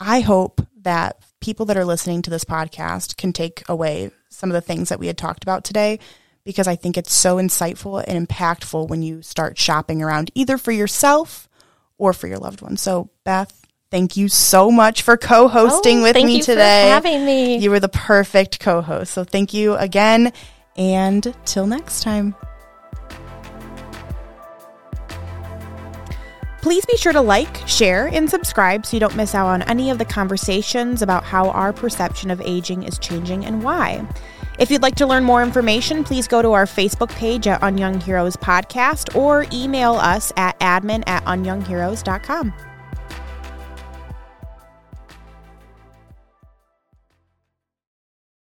I 0.00 0.20
hope 0.20 0.60
that 0.82 1.18
people 1.40 1.66
that 1.66 1.76
are 1.76 1.84
listening 1.84 2.22
to 2.22 2.30
this 2.30 2.44
podcast 2.44 3.16
can 3.16 3.32
take 3.32 3.62
away 3.68 4.10
some 4.28 4.50
of 4.50 4.54
the 4.54 4.60
things 4.60 4.88
that 4.88 4.98
we 4.98 5.06
had 5.06 5.18
talked 5.18 5.42
about 5.44 5.62
today 5.64 5.98
because 6.44 6.66
I 6.66 6.74
think 6.76 6.96
it's 6.96 7.12
so 7.12 7.36
insightful 7.36 8.02
and 8.06 8.26
impactful 8.26 8.88
when 8.88 9.02
you 9.02 9.22
start 9.22 9.58
shopping 9.58 10.02
around 10.02 10.30
either 10.34 10.58
for 10.58 10.72
yourself 10.72 11.48
or 11.98 12.12
for 12.12 12.26
your 12.26 12.38
loved 12.38 12.62
one. 12.62 12.76
So, 12.76 13.10
Beth, 13.24 13.64
thank 13.90 14.16
you 14.16 14.28
so 14.28 14.70
much 14.70 15.02
for 15.02 15.16
co 15.16 15.48
hosting 15.48 16.00
Oh, 16.00 16.02
with 16.04 16.14
thank 16.14 16.26
me 16.26 16.36
you 16.36 16.42
for 16.42 16.46
today. 16.52 16.88
having 16.88 17.24
me. 17.24 17.58
You 17.58 17.70
were 17.70 17.80
the 17.80 17.88
perfect 17.88 18.58
co 18.58 18.80
host. 18.80 19.12
So, 19.12 19.22
thank 19.24 19.52
you 19.52 19.74
again. 19.76 20.32
And 20.76 21.34
till 21.44 21.66
next 21.66 22.02
time. 22.02 22.34
Please 26.60 26.84
be 26.84 26.96
sure 26.96 27.12
to 27.12 27.20
like, 27.20 27.66
share, 27.66 28.08
and 28.08 28.28
subscribe 28.28 28.84
so 28.84 28.96
you 28.96 29.00
don't 29.00 29.16
miss 29.16 29.34
out 29.34 29.46
on 29.46 29.62
any 29.62 29.90
of 29.90 29.98
the 29.98 30.04
conversations 30.04 31.00
about 31.00 31.24
how 31.24 31.48
our 31.50 31.72
perception 31.72 32.30
of 32.30 32.40
aging 32.42 32.82
is 32.82 32.98
changing 32.98 33.46
and 33.46 33.62
why. 33.62 34.06
If 34.58 34.70
you'd 34.70 34.82
like 34.82 34.96
to 34.96 35.06
learn 35.06 35.24
more 35.24 35.42
information, 35.42 36.04
please 36.04 36.28
go 36.28 36.42
to 36.42 36.52
our 36.52 36.66
Facebook 36.66 37.08
page 37.10 37.46
at 37.46 37.62
Unyoung 37.62 38.02
Heroes 38.02 38.36
Podcast 38.36 39.16
or 39.16 39.46
email 39.52 39.94
us 39.94 40.34
at 40.36 40.58
admin 40.60 41.02
at 41.06 41.24
unyoungheroes.com. 41.24 42.52